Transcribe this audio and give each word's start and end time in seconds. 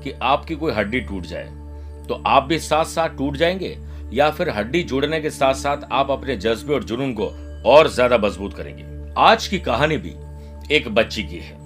कि 0.00 0.12
आपकी 0.22 0.54
कोई 0.54 0.72
हड्डी 0.72 1.00
टूट 1.00 1.26
जाए 1.26 1.48
तो 2.08 2.22
आप 2.26 2.42
भी 2.42 2.58
साथ 2.58 2.84
साथ 2.86 3.16
टूट 3.16 3.36
जाएँगे, 3.36 3.76
या 4.12 4.30
फिर 4.30 4.48
हड्डी 4.50 4.82
जुड़ने 4.82 5.20
के 5.20 5.30
साथ 5.30 5.54
साथ 5.54 5.88
आप 5.92 6.10
अपने 6.10 6.36
जज्बे 6.36 6.74
और 6.74 6.84
जुनून 6.84 7.12
को 7.14 7.26
और 7.66 7.88
ज़्यादा 7.88 8.18
मज़बूत 8.18 8.54
करेंगे। 8.54 8.84
आज 9.18 9.46
की 9.46 9.58
कहानी 9.60 9.96
भी 9.96 10.14
एक 10.70 10.88
बच्ची 10.88 11.22
की 11.22 11.38
है, 11.38 11.56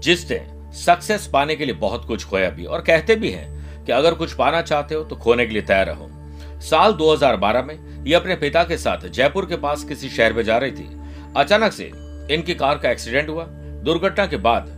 जिसने 0.00 0.40
सक्सेस 0.76 1.26
पाने 1.26 1.56
के 1.56 1.64
लिए 1.64 1.74
बहुत 1.76 2.04
कुछ 2.04 2.24
खोया 2.24 2.50
भी, 2.50 2.64
और 2.64 2.80
कहते 2.80 3.16
भी 3.16 3.30
हैं 3.30 3.84
कि 3.84 3.92
अगर 3.92 4.14
कुछ 4.14 4.32
पाना 4.34 4.62
चाहते 4.62 4.94
हो 4.94 5.04
तो 5.04 5.16
खोने 5.16 5.46
के 5.46 5.52
लिए 5.52 5.62
तैयार 5.62 5.86
रहो। 5.86 6.08
साल 6.62 6.92
2012 6.94 7.62
में 7.62 8.04
ये 8.04 8.14
अपने 8.14 8.34
पिता 8.36 8.62
के 8.64 8.76
साथ 8.76 9.06
जयपुर 9.08 9.46
के 9.46 9.56
पास 9.56 9.84
किसी 9.84 10.08
शहर 10.08 10.32
में 10.32 10.42
जा 10.42 10.58
रही 10.58 10.72
थी। 10.72 10.88
अचानक 11.36 11.72
से 11.72 11.90
इनकी 12.30 12.54
कार 12.54 12.78
का 12.78 12.90
एक्सीडेंट 12.90 13.28
हुआ। 13.28 13.44
दुर्घटना 13.84 14.26
के 14.26 14.36
बाद 14.38 14.68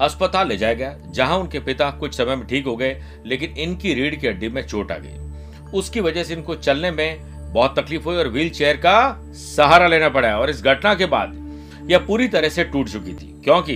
अस्पताल 0.00 0.48
ले 0.48 0.56
जाया 0.56 0.74
गया, 0.74 0.96
जहाँ 1.08 1.38
उनके 1.38 1.60
पिता 1.60 1.90
कुछ 1.90 2.16
समय 2.16 2.36
में 2.36 2.46
ठीक 2.46 2.66
हो 2.66 2.76
गए, 2.76 2.96
लेकिन 3.26 3.54
इनकी 3.58 3.94
रीढ़ 3.94 4.14
की 4.14 4.26
हड्डी 4.26 4.48
में 4.48 4.66
चोट 4.66 4.92
आ 4.92 4.96
गई। 4.98 5.70
उसकी 5.72 6.00
वजह 6.00 6.24
से 6.24 6.34
इनको 6.34 6.54
चलने 6.54 6.90
में 6.90 7.52
बहुत 7.52 7.78
तकलीफ़ 7.78 8.04
हुई 8.04 8.16
और 8.16 8.28
व्हील 8.28 8.50
चेयर 8.50 8.76
का 8.76 9.32
सहारा 9.36 9.86
लेना 9.86 10.08
पड़ा 10.08 10.36
और 10.38 10.50
इस 10.50 10.62
घटना 10.62 10.94
के 10.94 11.06
बाद 11.06 11.88
यह 11.90 11.98
पूरी 11.98 12.28
तरह 12.28 12.48
से 12.48 12.64
टूट 12.64 12.88
चुकी 12.88 13.12
थी, 13.12 13.40
क्योंकि 13.44 13.74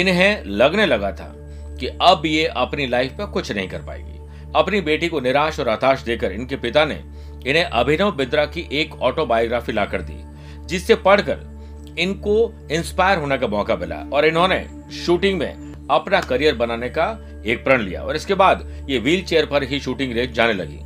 इन्हें 0.00 0.44
लगने 0.44 0.86
लगा 0.86 1.12
था 1.12 1.32
कि 1.80 1.86
अब 2.02 2.22
ये 2.26 2.46
अपनी 2.46 2.86
लाइफ 2.86 3.18
में 3.18 3.26
कुछ 3.28 3.50
नहीं 3.52 3.68
कर 3.68 3.82
पाएगी। 3.82 4.18
अपनी 4.56 4.80
बेटी 4.80 5.08
को 5.08 5.20
निराश 5.20 5.60
और 5.60 5.68
हताश 5.68 6.02
देकर 6.02 6.32
इनके 6.32 6.56
पिता 6.56 6.84
ने 6.84 7.02
इन्हें 7.46 7.64
अभिनव 7.64 8.10
बिद्रा 8.16 8.44
की 8.46 8.68
एक 8.72 8.94
ऑटोबायोग्राफी 8.94 9.72
लाकर 9.72 10.02
दी, 10.02 10.22
जिससे 10.66 10.94
पढ़कर 10.96 11.94
इनको 11.98 12.52
इंस्पायर 12.70 13.18
होने 13.18 13.38
का 13.38 13.46
मौका 13.46 13.76
मिला 13.76 13.96
और 14.12 14.26
इन्होंने 14.26 14.56
शूटिंग 14.92 15.38
में 15.38 15.88
अपना 15.90 16.20
करियर 16.20 16.54
बनाने 16.54 16.88
का 16.88 17.06
एक 17.46 17.64
प्रण 17.64 17.82
लिया 17.82 18.02
और 18.02 18.16
इसके 18.16 18.34
बाद 18.34 18.86
ये 18.90 18.98
व्हील 18.98 19.22
चेयर 19.22 19.46
पर 19.46 19.62
ही 19.62 19.80
शूटिंग 19.80 20.12
रेंज 20.12 20.34
जाने 20.34 20.52
लगी। 20.52 20.78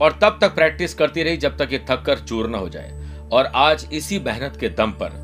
और 0.00 0.18
तब 0.22 0.38
तक 0.40 0.54
प्रैक्टिस 0.54 0.94
करती 0.94 1.22
रही 1.22 1.36
जब 1.36 1.56
तक 1.56 1.68
ये 1.72 1.78
थक 1.90 2.02
कर 2.02 2.18
चूर 2.18 2.48
न 2.48 2.54
हो 2.54 2.68
जाए। 2.68 3.04
और 3.32 3.46
आज 3.46 3.88
इसी 3.92 4.18
मेहनत 4.18 4.56
के 4.60 4.68
दम 4.68 4.90
पर 4.90 5.22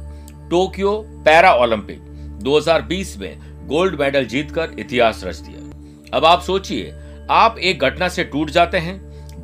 टोक्यो 0.50 1.04
पैरा 1.08 1.52
ओलंपिक 1.54 1.98
2020 2.42 3.16
में 3.18 3.38
गोल्ड 3.68 4.00
मेडल 4.00 4.24
जीतकर 4.24 4.70
इतिहास 4.78 5.24
रच 5.24 5.36
दिया। 5.36 6.16
अब 6.16 6.24
आप 6.24 6.42
सोचिए, 6.42 6.94
आप 7.30 7.58
एक 7.58 7.80
घटना 7.80 8.08
से 8.08 8.24
टूट 8.24 8.50
जाते 8.50 8.78
हैं, 8.78 8.98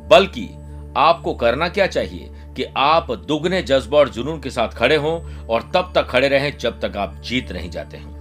बल्कि 0.07 0.49
आपको 0.97 1.33
करना 1.33 1.69
क्या 1.69 1.87
चाहिए 1.87 2.29
कि 2.57 2.63
आप 2.77 3.11
दुगने 3.11 3.61
जज्बा 3.61 3.97
और 3.97 4.09
जुनून 4.09 4.41
के 4.41 4.49
साथ 4.49 4.69
खड़े 4.69 4.95
हों 4.95 5.45
और 5.47 5.61
तब 5.61 5.91
तक 5.95 6.07
खड़े 6.07 6.27
रहें 6.27 6.57
जब 6.57 6.79
तक 6.79 6.97
आप 6.97 7.21
जीत 7.21 7.51
नहीं 7.51 7.69
जाते 7.69 7.97
हैं। 7.97 8.16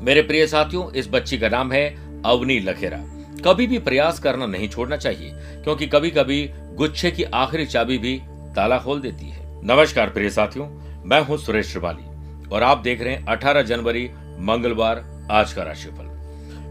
मेरे 0.00 0.22
प्रिय 0.22 0.46
साथियों, 0.46 0.92
इस 0.92 1.08
बच्ची 1.10 1.38
का 1.38 1.48
नाम 1.48 1.72
है 1.72 1.96
अवनी 2.22 2.60
लखेरा। 2.60 2.98
कभी 3.44 3.66
भी 3.66 3.78
प्रयास 3.78 4.18
करना 4.18 4.46
नहीं 4.46 4.68
छोड़ना 4.68 4.96
चाहिए, 4.96 5.30
क्योंकि 5.34 5.86
कभी 5.86 6.10
कभी 6.10 6.50
गुच्छे 6.74 7.10
की 7.10 7.22
आखिरी 7.22 7.66
चाबी 7.66 7.98
भी 7.98 8.18
ताला 8.56 8.78
खोल 8.78 9.00
देती 9.00 9.26
है। 9.26 9.66
नमस्कार 9.66 10.10
प्रिय 10.10 10.30
साथियों, 10.30 10.66
मैं 11.04 11.20
हूँ 11.20 11.38
सुरेश 11.38 11.66
श्रिवाली, 11.66 12.04
और 12.48 12.62
आप 12.62 12.78
देख 12.78 13.02
रहे 13.02 13.14
हैं 13.14 13.26
18 13.26 13.62
जनवरी, 13.62 14.10
मंगलवार, 14.38 15.26
आज 15.30 15.52
का 15.52 15.62
राशिफल। 15.62 16.04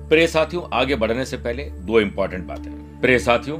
प्रिय 0.09 0.27
साथियों, 0.27 0.63
आगे 0.73 0.95
बढ़ने 0.95 1.25
से 1.25 1.37
पहले 1.37 1.63
दो 1.63 1.99
इंपॉर्टेंट 1.99 2.45
बातें 2.45 3.01
प्रिय 3.01 3.19
साथियों, 3.19 3.57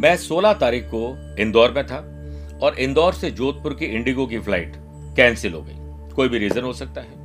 मैं 0.00 0.16
16 0.16 0.52
तारीख 0.52 0.84
को 0.84 1.36
इंदौर 1.38 1.70
में 1.70 1.86
था, 1.86 1.98
और 2.62 2.74
इंदौर 2.78 3.14
से 3.14 3.30
जोधपुर 3.30 3.74
की 3.74 3.84
इंडिगो 3.84 4.26
की 4.26 4.38
फ़्लाइट 4.38 4.72
कैंसिल 5.16 5.52
हो 5.52 5.62
गई। 5.62 6.14
कोई 6.14 6.28
भी 6.28 6.38
रीजन 6.38 6.62
हो 6.62 6.72
सकता 6.72 7.00
है। 7.00 7.19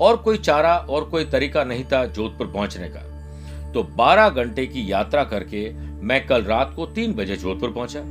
और 0.00 0.16
कोई 0.16 0.38
चारा 0.38 0.76
और 0.76 1.04
कोई 1.04 1.24
तरीका 1.24 1.64
नहीं 1.64 1.84
था 1.84 2.06
जोधपुर 2.06 2.46
पहुँचने 2.46 2.88
का। 2.88 3.00
तो 3.72 3.82
12 3.82 4.28
घंटे 4.28 4.66
की 4.66 4.92
यात्रा 4.92 5.24
करके 5.24 5.72
मैं 6.02 6.26
कल 6.26 6.42
रात 6.42 6.72
को 6.76 6.86
तीन 6.86 7.12
बजे 7.12 7.36
जोधपुर 7.36 7.70
पहुँचा। 7.70 8.02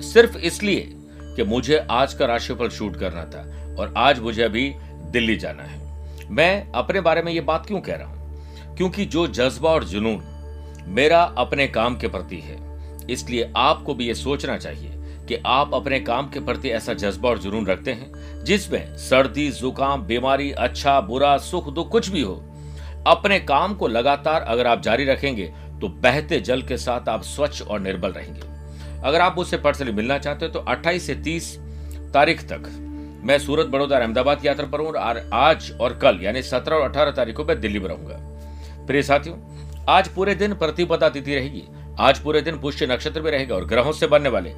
सिर्फ़ 0.00 0.38
इसलिए 0.38 0.92
कि 1.36 1.42
मुझे 1.42 1.86
आज 1.90 2.14
का 2.14 2.26
राशिफल 2.26 2.68
शूट 2.68 2.96
करना 2.96 3.24
था 3.24 3.40
और 3.80 3.94
आज 3.96 4.20
मुझे 4.20 4.42
अभी 4.42 4.74
दिल्ली 5.10 5.36
जाना 5.36 5.62
है। 5.62 5.82
मैं 6.30 6.72
अपने 6.72 7.00
बारे 7.00 7.22
में 7.22 7.32
ये 7.32 7.40
बात 7.40 7.66
क्यों 7.66 7.80
कह 7.80 7.94
रहा 7.94 8.08
हूँ? 8.08 8.76
क्योंकि 8.76 9.04
जो 9.04 9.26
जज्बा 9.26 9.70
और 9.70 9.84
जुनून 9.84 10.22
मेरा 10.86 11.22
अपने 11.22 11.68
काम 11.68 11.96
के 11.96 12.08
प्रति 12.08 12.36
है, 12.36 12.56
इसलिए 13.10 13.52
आपको 13.56 13.94
भी 13.94 14.06
ये 14.06 14.14
सोचना 14.14 14.56
चाहिए 14.56 14.90
कि 15.28 15.36
आप 15.46 15.74
अपने 15.74 16.00
काम 16.00 16.28
के 16.30 16.40
प्रति 16.40 16.68
ऐसा 16.70 16.94
जज्बा 16.94 17.28
और 17.28 17.38
जुनून 17.38 17.66
रखते 17.66 17.92
हैं, 17.92 18.44
जिसमें 18.44 18.96
सर्दी, 18.98 19.50
जुकाम, 19.50 20.02
बीमारी 20.02 20.50
अच्छा 20.52 21.00
बुरा, 21.00 21.36
सुख, 21.38 21.72
दुख 21.72 21.90
कुछ 21.90 22.08
भी 22.08 22.22
हो। 22.22 22.34
अपने 23.06 23.38
काम 23.40 23.74
को 23.74 23.88
लगातार 23.88 24.42
अगर 24.42 24.66
आप 24.66 24.82
जारी 24.82 25.04
रखेंगे 25.04 25.52
तो 25.80 25.88
बहते 25.88 26.40
जल 26.40 26.62
के 26.62 26.76
साथ 26.76 27.08
आप 27.08 27.22
स्वच्छ 27.24 27.62
और 27.62 27.80
निर्बल 27.80 28.12
रहेंगे। 28.12 28.40
अगर 29.00 29.20
आप 29.20 29.36
मुझसे 29.36 29.56
पर्सनली 29.56 29.92
मिलना 29.92 30.18
चाहते 30.18 30.46
हो 30.46 30.52
तो 30.52 30.60
28 30.68 31.06
से 31.06 31.14
30 31.14 31.56
तारीख 32.14 32.42
तक 32.42 32.70
मैं 33.24 33.38
सूरत, 33.38 33.66
बड़ौदा 33.66 33.98
अहमदाबाद 33.98 34.40
की 34.40 34.48
यात्रा 34.48 34.66
पर 34.66 34.80
हूँ, 34.80 34.88
और 34.88 35.30
आज 35.34 35.70
और 35.80 35.98
कल, 35.98 36.18
यानी 36.22 36.42
17 36.42 36.76
और 36.76 36.82
18 36.82 37.10
तारीख 37.10 37.36
को 37.36 37.44
मैं 37.44 37.60
दिल्ली 37.60 37.78
में 37.78 37.88
रहूँगा। 37.88 38.16
प्रिय 38.86 39.02
साथियों, 39.02 39.36
आज 39.88 40.08
पूरे 40.08 40.34
दिन 40.34 40.54
प्रतिपदा 40.54 41.08
तिथि 41.08 41.34
रहेगी। 41.34 41.62
आज 42.00 42.18
पूरे 42.18 42.40
दिन 42.40 42.58
पुष्य 42.58 42.86
नक्षत्र 42.86 43.22
में 43.22 43.30
रहेगा 43.30 43.54
और 43.54 43.64
ग्रहों 43.64 43.92
से 43.92 44.06
बनने 44.06 44.28
वाले 44.28 44.52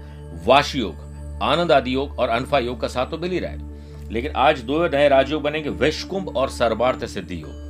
वाश 0.46 0.76
योग, 0.76 0.94
आनंद 1.42 1.72
आदि 1.72 1.94
योग 1.94 2.18
और 2.18 2.28
अनफा 2.28 2.58
योग 2.58 2.80
का 2.80 2.88
साथ 2.88 3.06
तो 3.06 3.18
मिल 3.18 3.30
ही 3.30 3.38
रहा 3.38 3.50
है। 3.50 3.76
लेकिन 4.12 4.32
आज 4.36 4.60
दो 4.60 4.86
नए 4.86 5.08
राजयोग 5.08 5.42
बनेंगे 5.42 5.68
विश्वकुंभ 5.68 6.36
और 6.36 6.48
सर्वार्थ 6.48 7.06
सिद्धि 7.06 7.42
योग। 7.42 7.66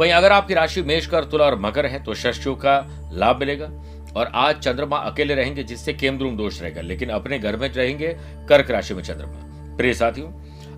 वहीं 0.00 0.12
अगर 0.12 0.32
आपकी 0.32 0.54
राशि 0.54 0.82
मेष 0.82 1.06
कर 1.06 1.24
तुला 1.24 1.44
और 1.44 1.60
मकर 1.60 1.86
है 1.86 2.04
तो 2.04 2.14
षष्ठ 2.14 2.48
का 2.48 2.86
लाभ 3.12 3.36
मिलेगा। 3.36 3.70
और 4.16 4.30
आज 4.34 4.58
चंद्रमा 4.58 4.96
अकेले 4.96 5.34
रहेंगे, 5.34 5.62
जिससे 5.62 5.92
केमद्रुम 5.92 6.36
दोष 6.36 6.62
रहेगा। 6.62 6.80
लेकिन 6.80 7.08
अपने 7.08 7.38
घर 7.38 7.56
में 7.56 7.72
रहेंगे, 7.72 8.16
कर्क 8.20 8.70
राशि 8.70 8.94
में 8.94 9.02
चंद्रमा। 9.02 9.76
प्रिय 9.76 9.94
साथियों, 9.94 10.28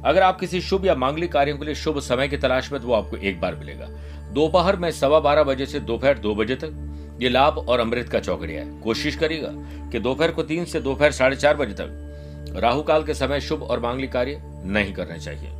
अगर 0.04 0.22
आप 0.22 0.40
किसी 0.40 0.60
शुभ 0.60 0.86
या 0.86 0.94
मांगलिक 0.94 1.32
कार्यों 1.32 1.58
के 1.58 1.64
लिए 1.64 1.74
शुभ 1.74 1.98
समय 1.98 2.28
की 2.28 2.36
तलाश 2.36 2.72
में 2.72 2.80
तो 2.80 2.88
वो 2.88 2.94
आपको 2.94 3.16
एक 3.16 3.40
बार 3.40 3.54
मिलेगा। 3.54 3.86
दोपहर 4.32 4.76
में 4.76 4.90
सवा 4.90 5.20
बारह 5.20 5.42
बजे 5.42 5.66
से 5.66 5.80
दोपहर 5.80 6.18
दो 6.18 6.34
बजे 6.34 6.54
तक 6.54 6.91
ये 7.22 7.28
लाभ 7.28 7.58
और 7.58 7.80
अमृत 7.80 8.08
का 8.08 8.20
चौकड़िया 8.20 8.62
है। 8.62 8.80
कोशिश 8.80 9.16
करिएगा 9.16 9.50
कि 9.90 9.98
दोपहर 9.98 10.30
को 10.30 10.42
तीन 10.42 10.64
से 10.64 10.80
दोपहर 10.80 11.12
साढ़े 11.12 11.36
चार 11.36 11.56
बजे 11.56 11.74
तक 11.74 12.54
राहु 12.56 12.82
काल 12.82 13.04
के 13.04 13.14
समय 13.14 13.40
शुभ 13.40 13.62
और 13.62 13.80
मांगलिक 13.80 14.12
कार्य 14.12 14.40
नहीं 14.44 14.92
करने 14.92 15.18
चाहिए। 15.18 15.50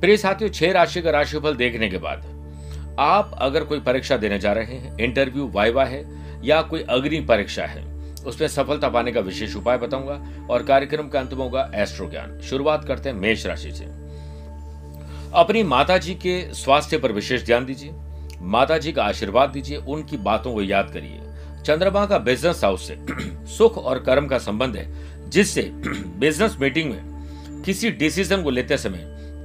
प्रिय 0.00 0.16
साथियों, 0.16 0.50
छह 0.50 0.72
राशि 0.72 1.00
का 1.02 1.10
राशिफल 1.10 1.54
देखने 1.54 1.88
के 1.88 1.98
बाद 1.98 2.24
आप 3.00 3.34
अगर 3.38 3.64
कोई 3.64 3.80
परीक्षा 3.80 4.16
देने 4.16 4.38
जा 4.38 4.52
रहे 4.52 4.76
हैं, 4.76 4.96
इंटरव्यू, 4.98 5.46
वाइवा 5.48 5.84
है 5.84 6.02
या 6.44 6.60
कोई 6.62 6.80
अग्नि 6.80 7.20
परीक्षा 7.20 7.64
है, 7.64 7.84
उसमें 8.26 8.48
सफलता 8.48 8.88
पाने 8.88 9.12
का 9.12 9.20
विशेष 9.20 9.54
उपाय 9.56 9.78
बताऊँगा 9.78 10.46
और 10.50 10.62
कार्यक्रम 10.62 11.08
का 11.08 11.20
अंत 11.20 11.32
में 11.34 11.40
होगा 11.40 11.70
एस्ट्रो 11.74 12.08
ज्ञान 12.10 12.38
शुरुआत 12.40 12.84
करते 12.84 13.08
हैं 13.08 13.16
मेष 13.16 13.46
राशि 13.46 13.70
से। 13.70 13.84
अपनी 15.34 15.62
माता 15.62 15.98
जी 15.98 16.14
के 16.14 16.40
स्वास्थ्य 16.54 16.98
पर 16.98 17.12
विशेष 17.12 17.44
ध्यान 17.46 17.64
दीजिए। 17.64 17.90
माता 18.42 18.78
जी 18.78 18.92
का 18.92 19.04
आशीर्वाद 19.04 19.50
दीजिए, 19.50 19.76
उनकी 19.76 20.16
बातों 20.16 20.54
को 20.54 20.62
याद 20.62 20.90
करिए। 20.92 21.20
चंद्रमा 21.64 22.06
का 22.06 22.18
बिज़नेस 22.18 22.64
हाउस 22.64 22.88
से 22.88 22.96
सुख 23.46 23.78
और 23.78 23.98
कर्म 23.98 24.26
का 24.26 24.38
संबंध 24.38 24.76
है, 24.76 24.88
जिससे 25.30 25.62
बिज़नेस 26.18 26.56
मीटिंग 26.60 26.90
में 26.90 27.62
किसी 27.62 27.90
डिसीज़न 27.90 28.42
को 28.42 28.50
लेते 28.50 28.76
समय 28.76 29.04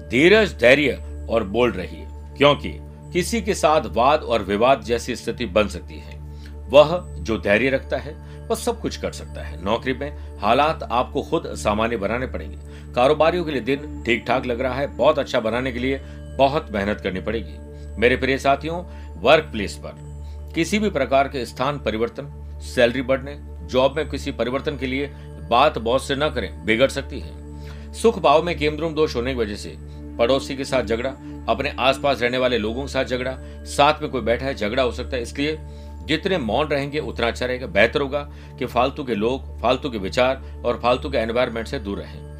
धीरज, 0.10 0.54
धैर्य 0.60 1.04
और 1.30 1.44
बोल्ड 1.44 1.76
रहिए, 1.76 2.08
क्योंकि 2.38 2.80
किसी 3.14 3.42
के 3.42 3.54
साथ 3.54 3.82
वाद 3.86 4.22
और 4.22 4.44
विवाद 4.44 4.82
जैसी 4.82 5.16
स्थिति 5.16 5.46
बन 5.46 5.68
सकती 5.68 6.00
है। 6.00 6.22
वह 6.70 7.16
जो 7.20 7.38
धैर्य 7.38 7.70
रखता 7.70 7.98
है, 7.98 8.14
वह 8.48 8.56
सब 8.56 8.80
कुछ 8.82 8.98
कर 8.98 9.12
सकता 9.12 9.42
है। 9.42 9.64
नौकरी 9.66 9.94
में 9.94 10.40
हालात 10.40 10.84
आपको 10.84 11.22
खुद 11.22 11.54
सामान्य 11.56 11.98
बनाने 11.98 12.28
पड़ेंगे। 12.28 12.58
कारोबारियों 12.94 13.46
के 13.46 13.52
लिए 13.52 13.62
दिन 13.62 14.04
ठीक 14.06 14.26
ठाक 14.28 14.46
लग 14.46 14.62
रहा 14.62 14.74
है, 14.74 14.88
बहुत 14.88 15.20
अच्छा 15.20 15.40
बनाने 15.40 15.72
के 15.72 15.80
लिए 15.80 16.02
बहुत 16.38 16.72
मेहनत 16.72 17.02
करनी 17.02 17.22
पड़ेगी। 17.22 17.73
मेरे 18.00 18.16
प्रिय 18.16 18.38
साथियों 18.38 18.84
वर्क 19.22 19.44
प्लेस 19.44 19.76
पर 19.76 20.52
किसी 20.56 20.80
भी 20.80 20.90
प्रकार 20.90 21.28
के 21.28 21.46
स्थान 21.46 21.80
परिवर्तन 21.80 22.32
सैलरी 22.66 23.02
बढ़ने 23.02 23.38
जॉब 23.68 23.96
में 23.98 24.10
किसी 24.10 24.32
परिवर्तन 24.32 24.78
के 24.78 24.86
लिए 24.86 25.12
बात 25.50 25.78
बॉस 25.78 26.08
से 26.08 26.16
न 26.16 26.30
करें, 26.30 26.66
बिगड़ 26.66 26.88
सकती 26.88 27.20
है। 27.20 27.94
सुख 27.94 28.20
भाव 28.20 28.44
में 28.44 28.58
केंद्रुम 28.58 28.94
दोष 28.94 29.16
होने 29.16 29.34
की 29.34 29.40
वजह 29.40 29.56
से 29.56 29.76
पड़ोसी 30.18 30.56
के 30.56 30.66
साथ 30.66 30.84
झगड़ा, 30.84 31.10
अपने 31.50 31.74
आसपास 31.80 32.22
रहने 32.22 32.38
वाले 32.38 32.58
लोगों 32.58 32.82
के 32.82 32.88
साथ 32.88 33.06
झगड़ा, 33.06 33.38
साथ 33.66 34.02
में 34.02 34.12
कोई 34.12 34.22
बैठा 34.22 34.46
है, 34.46 34.56
झगड़ा 34.56 34.84
हो 34.84 34.92
सकता 34.92 35.16
है। 35.16 35.22
इसलिए 35.22 35.58
जितने 36.06 36.38
मौन 36.38 36.68
रहेंगे, 36.68 37.00
उतना 37.00 37.28
अच्छा 37.28 37.46
रहेगा, 37.46 37.68
बेहतर 37.68 38.02
होगा 38.02 38.20
कि 38.60 38.66
फालतू 38.66 39.04
के 39.04 39.16
लोग, 39.16 39.62
फालतू 39.62 39.90
के 39.90 39.98
विचार 39.98 40.44
और 40.66 40.80
फालतू 40.84 41.10
के 41.10 41.18
एनवायरमेंट 41.18 41.68
से 41.68 41.80
दूर 41.80 42.00
रहें। 42.00 42.33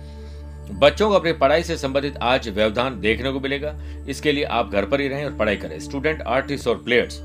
बच्चों 0.72 1.10
को 1.10 1.16
अपनी 1.16 1.32
पढ़ाई 1.32 1.64
से 1.64 1.78
संबंधित 1.78 2.18
आज 2.18 2.48
व्यवधान 2.50 3.00
देखने 3.00 3.32
को 3.32 3.40
मिलेगा। 3.40 3.76
इसके 4.10 4.32
लिए 4.32 4.44
आप 4.44 4.72
घर 4.72 4.86
पर 4.86 5.02
ही 5.02 5.08
रहें 5.08 5.26
और 5.26 5.34
पढ़ाई 5.34 5.56
करें। 5.56 5.80
स्टूडेंट 5.80 6.22
आर्टिस्ट 6.22 6.68
और 6.68 6.76
प्लेयर्स 6.76 7.20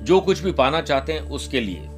जो 0.00 0.20
कुछ 0.20 0.40
भी 0.40 0.52
पाना 0.52 0.80
चाहते 0.80 1.12
हैं 1.12 1.20
उसके 1.20 1.60
लिए 1.60 1.88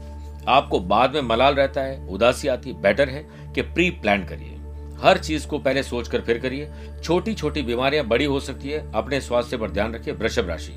आपको 0.49 0.81
बाद 0.81 1.15
में 1.15 1.21
मलाल 1.21 1.55
रहता 1.55 1.81
है, 1.81 2.07
उदासी 2.07 2.49
आती 2.49 2.71
है 2.71 2.81
बेटर 2.83 3.09
है 3.09 3.27
कि 3.55 3.63
प्री 3.63 3.91
प्लान 3.91 4.25
करिए। 4.25 4.57
हर 5.03 5.19
चीज़ 5.19 5.47
को 5.47 5.59
पहले 5.59 5.83
सोचकर 5.83 6.21
फिर 6.21 6.39
करिए। 6.39 6.71
छोटी 7.05 7.35
छोटी 7.35 7.63
बीमारियाँ 7.63 8.05
बड़ी 8.05 8.25
हो 8.25 8.41
सकती 8.41 8.71
है, 8.71 8.93
अपने 8.93 9.21
स्वास्थ्य 9.21 9.57
पर 9.57 9.71
ध्यान 9.71 9.95
रखिए, 9.95 10.15
वृषभ 10.15 10.49
राशि। 10.49 10.73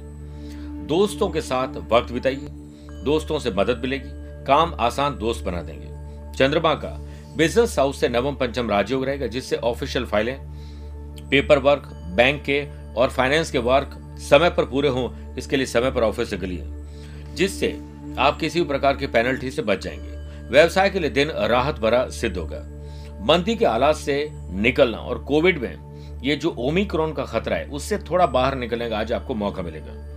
दोस्तों 0.88 1.30
के 1.30 1.42
साथ 1.42 1.68
वक्त 1.92 2.12
बिताइए, 2.12 2.48
दोस्तों 3.04 3.40
से 3.40 3.52
मदद 3.52 3.81
मिलेगी, 3.81 4.10
काम 4.46 4.75
आसान 4.80 5.18
दोस्त 5.18 5.46
बना 5.46 5.62
देंगे। 5.62 5.88
चंद्रमा 6.38 6.74
का 6.74 6.90
बिज़नेस 7.35 7.79
हाउस 7.79 7.99
से 7.99 8.09
नवम 8.09 8.35
पंचम 8.35 8.69
राजयोग 8.69 9.05
रहेगा, 9.05 9.27
जिससे 9.27 9.55
ऑफिशियल 9.55 10.05
फाइलें, 10.05 10.37
पेपर 11.29 11.59
वर्क, 11.59 11.89
बैंक 12.15 12.43
के 12.43 12.67
और 12.95 13.09
फाइनेंस 13.09 13.51
के 13.51 13.57
वर्क 13.57 14.17
समय 14.19 14.49
पर 14.49 14.65
पूरे 14.65 14.89
हों, 14.89 15.35
इसके 15.35 15.57
लिए 15.57 15.65
समय 15.65 15.91
पर 15.91 16.03
ऑफ़िस 16.03 16.29
से 16.29 16.37
गलिए, 16.37 16.63
जिससे 17.33 17.81
आप 18.19 18.37
किसी 18.39 18.61
भी 18.61 18.67
प्रकार 18.67 18.97
की 18.97 19.07
पेनल्टी 19.07 19.51
से 19.51 19.61
बच 19.61 19.83
जाएँगे। 19.83 20.49
व्यवसाय 20.49 20.89
के 20.89 20.99
लिए 20.99 21.09
दिन 21.09 21.29
राहत 21.29 21.79
भरा 21.79 22.09
सिद्ध 22.09 22.37
होगा। 22.37 22.59
मंदी 23.21 23.55
के 23.55 23.65
हालात 23.65 23.95
से 23.95 24.29
निकलना 24.33 24.97
और 24.97 25.19
कोविड 25.19 25.61
में 25.61 26.21
ये 26.23 26.35
जो 26.35 26.55
ओमिक्रॉन 26.59 27.13
का 27.13 27.23
खतरा 27.25 27.55
है, 27.55 27.65
उससे 27.65 27.97
थोड़ा 27.97 28.25
बाहर 28.25 28.55
निकलने 28.55 28.89
का 28.89 28.99
आज 28.99 29.13
आपको 29.13 29.35
मौका 29.35 29.61
मिलेगा। 29.61 30.14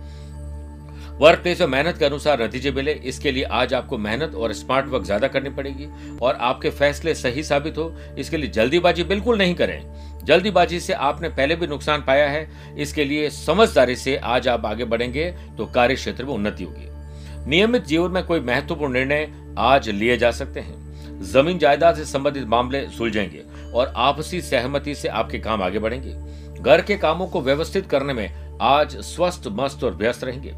वर्क 1.19 1.39
प्लेस 1.39 1.61
में 1.61 1.67
मेहनत 1.67 1.97
के 1.97 2.05
अनुसार 2.05 2.41
नतीजे 2.41 2.71
मिले, 2.71 2.91
इसके 2.91 3.31
लिए 3.31 3.43
आज 3.43 3.73
आपको 3.73 3.97
मेहनत 3.97 4.35
और 4.35 4.51
स्मार्ट 4.53 4.85
वर्क 4.87 5.03
ज़्यादा 5.05 5.27
करनी 5.27 5.49
पड़ेगी 5.49 5.87
और 6.17 6.35
आपके 6.35 6.69
फैसले 6.71 7.13
सही 7.15 7.43
साबित 7.43 7.77
हो, 7.77 7.93
इसके 8.17 8.37
लिए 8.37 8.49
जल्दीबाजी 8.49 9.03
बिल्कुल 9.03 9.37
नहीं 9.37 9.55
करें। 9.55 10.23
जल्दीबाजी 10.25 10.79
से 10.79 10.93
आपने 10.93 11.29
पहले 11.29 11.55
भी 11.55 11.67
नुकसान 11.67 12.01
पाया 12.01 12.29
है, 12.29 12.47
इसके 12.77 13.05
लिए 13.05 13.29
समझदारी 13.29 13.95
से 13.95 14.15
आज 14.17 14.47
आप 14.47 14.65
आगे 14.65 14.85
बढ़ेंगे 14.85 15.25
तो 15.57 15.65
कार्य 15.67 15.95
क्षेत्र 15.95 16.25
में 16.25 16.33
उन्नति 16.33 16.63
होगी। 16.63 17.49
नियमित 17.49 17.85
जीवन 17.85 18.11
में 18.11 18.23
कोई 18.25 18.39
महत्वपूर्ण 18.41 18.93
निर्णय 18.93 19.27
आज 19.59 19.89
लिए 19.89 20.17
जा 20.17 20.31
सकते 20.31 20.59
हैं। 20.59 21.21
ज़मीन 21.23 21.57
जायदाद 21.57 21.95
से 21.95 22.05
संबंधित 22.05 22.47
मामले 22.47 22.85
सुलझेंगे 22.89 23.43
और 23.73 23.93
आपसी 23.97 24.41
सहमति 24.43 24.95
से 24.95 25.07
आपके 25.09 25.39
काम 25.39 25.63
आगे 25.63 25.79
बढ़ेंगे। 25.79 26.15
घर 26.61 26.81
के 26.81 26.97
कामों 26.97 27.27
को 27.27 27.41
व्यवस्थित 27.41 27.89
करने 27.89 28.13
में 28.13 28.57
आज 28.63 28.97
स्वस्थ, 28.97 29.47
मस्त 29.49 29.83
और 29.83 29.95
व्यस्त 29.95 30.23
रहेंगे। 30.23 30.55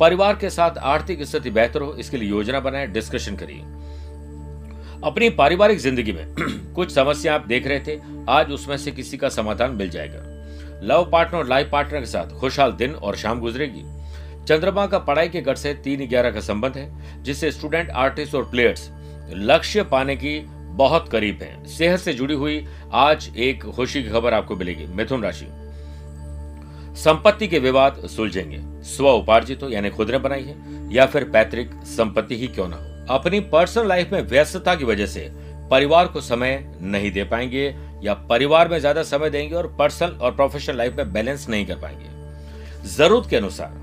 परिवार 0.00 0.36
के 0.36 0.50
साथ 0.50 0.78
आर्थिक 0.78 1.22
स्थिति 1.22 1.50
बेहतर 1.50 1.80
हो, 1.80 1.94
इसके 1.94 2.16
लिए 2.16 2.28
योजना 2.28 2.60
बनाए 2.60 2.86
डिस्कशन 2.86 3.36
करिए। 3.36 3.62
अपनी 5.04 5.30
पारिवारिक 5.30 5.78
ज़िंदगी 5.78 6.12
में 6.12 6.34
कुछ 6.74 6.92
समस्या 6.92 7.34
आप 7.34 7.46
देख 7.46 7.66
रहे 7.66 7.80
थे, 7.80 7.98
आज 8.28 8.50
उसमें 8.50 8.76
से 8.76 8.90
किसी 8.90 9.16
का 9.16 9.28
समाधान 9.28 9.70
मिल 9.70 9.90
जाएगा। 9.90 10.22
लव 10.82 11.08
पार्टनर 11.12 11.38
और 11.38 11.48
लाइफ 11.48 11.68
पार्टनर 11.72 12.00
के 12.00 12.06
साथ 12.06 12.38
खुशहाल 12.38 12.72
दिन 12.72 12.94
और 12.94 13.16
शाम 13.16 13.40
गुजरेगी। 13.40 13.82
चंद्रमा 14.44 14.86
का 14.86 14.98
पढ़ाई 14.98 15.28
के 15.28 15.40
घर 15.40 15.54
से 15.54 15.74
तीन 15.74 16.06
ग्यारह 16.08 16.30
का 16.30 16.40
संबंध 16.40 16.76
है, 16.76 17.22
जिससे 17.22 17.50
स्टूडेंट 17.50 17.90
आर्टिस्ट 17.90 18.34
और 18.34 18.44
प्लेयर्स 18.44 18.90
लक्ष्य 19.30 19.82
पाने 19.82 20.16
की 20.16 20.38
बहुत 20.76 21.08
करीब 21.08 21.42
है। 21.42 21.66
सेहत 21.66 22.00
से 22.00 22.12
जुड़ी 22.12 22.34
हुई 22.34 22.66
आज 22.92 23.30
एक 23.36 23.64
खुशी 23.66 24.02
की 24.02 24.08
खबर 24.08 24.34
आपको 24.34 24.56
मिलेगी। 24.56 24.86
मिथुन 24.86 25.22
राशि। 25.22 25.46
संपत्ति 26.94 27.48
के 27.48 27.58
विवाद 27.58 28.00
सुलझेंगे। 28.06 28.58
स्व 28.84 29.08
उपार्जित 29.08 29.62
हो, 29.62 29.68
यानी 29.68 29.90
खुद 29.90 30.10
ने 30.10 30.18
बनाई 30.18 30.42
है, 30.42 30.56
या 30.94 31.06
फिर 31.06 31.24
पैतृक 31.24 31.70
संपत्ति 31.86 32.36
ही 32.36 32.46
क्यों 32.46 32.68
ना 32.68 32.76
हो। 32.76 33.14
अपनी 33.14 33.40
पर्सनल 33.40 33.88
लाइफ 33.88 34.12
में 34.12 34.20
व्यस्तता 34.22 34.74
की 34.74 34.84
वजह 34.84 35.06
से 35.06 35.28
परिवार 35.70 36.06
को 36.06 36.20
समय 36.20 36.78
नहीं 36.80 37.12
दे 37.12 37.24
पाएँगे, 37.24 37.74
या 38.02 38.14
परिवार 38.14 38.68
में 38.68 38.78
ज़्यादा 38.78 39.02
समय 39.02 39.30
देंगे 39.30 39.54
और 39.54 39.66
पर्सनल 39.78 40.10
और 40.10 40.34
प्रोफेशनल 40.36 40.76
लाइफ 40.76 40.96
में 40.96 41.12
बैलेंस 41.12 41.48
नहीं 41.48 41.66
कर 41.66 41.76
पाएँगे। 41.76 42.88
ज़रूरत 42.88 43.28
के 43.30 43.36
अनुसार 43.36 43.82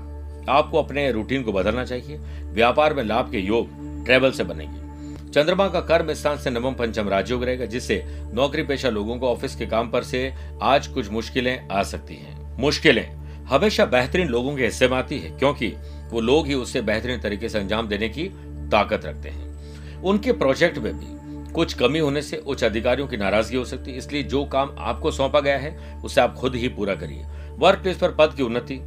आपको 0.50 0.82
अपने 0.82 1.10
रूटीन 1.12 1.42
को 1.42 1.52
बदलना 1.52 1.84
चाहिए। 1.84 2.18
व्यापार 2.52 2.94
में 2.94 3.02
लाभ 3.04 3.30
के 3.30 3.38
योग 3.38 4.04
ट्रेवल 4.04 4.32
से 4.32 4.44
बनेंगे। 4.44 5.30
चंद्रमा 5.30 5.68
का 5.68 5.80
कर्म 5.80 6.12
स्थान 6.12 6.38
से 6.38 6.50
नवम, 6.50 6.74
पंचम 6.74 7.08
राजयोग 7.08 7.44
रहेगा, 7.44 7.64
जिससे 7.64 8.02
नौकरी 8.34 8.62
पेशा 8.62 8.90
लोगों 8.90 9.18
को 9.18 9.28
ऑफ़िस 9.28 9.54
के 9.56 9.66
काम 9.66 9.90
पर 9.90 10.02
से 10.02 10.32
आज 10.62 10.86
कुछ 10.86 11.10
मुश्किलें 11.10 11.68
आ 11.68 11.82
सकती 11.82 12.14
हैं। 12.14 12.41
मुश्किलें। 12.58 13.06
हमेशा 13.46 13.84
बेहतरीन 13.84 14.28
लोगों 14.28 14.54
के 14.56 14.64
हिस्से 14.64 14.88
में 14.88 14.96
आती 14.96 15.18
है, 15.18 15.30
क्योंकि 15.38 15.68
वो 16.10 16.20
लोग 16.20 16.46
ही 16.46 16.54
उससे 16.54 16.80
बेहतरीन 16.80 17.20
तरीके 17.20 17.48
से 17.48 17.58
अंजाम 17.58 17.88
देने 17.88 18.08
की 18.08 18.28
ताकत 18.72 19.04
रखते 19.04 19.28
हैं। 19.28 20.00
उनके 20.02 20.32
प्रोजेक्ट 20.32 20.78
में 20.78 20.92
भी 20.94 21.52
कुछ 21.52 21.74
कमी 21.74 21.98
होने 21.98 22.22
से 22.22 22.36
उच्च 22.36 22.64
अधिकारियों 22.64 23.08
की 23.08 23.16
नाराज़गी 23.16 23.56
हो 23.56 23.64
सकती 23.64 23.90
है, 23.90 23.98
इसलिए 23.98 24.22
जो 24.22 24.44
काम 24.44 24.74
आपको 24.78 25.10
सौंपा 25.10 25.40
गया 25.40 25.58
है, 25.58 26.00
उसे 26.04 26.20
आप 26.20 26.34
खुद 26.34 26.54
ही 26.54 26.68
पूरा 26.68 26.94
करिए। 26.94 27.24
वर्क 27.58 27.78
प्लेस 27.78 27.96
पर 27.96 28.10
पद 28.10 28.34
की 28.36 28.42
उन्नति, 28.42 28.80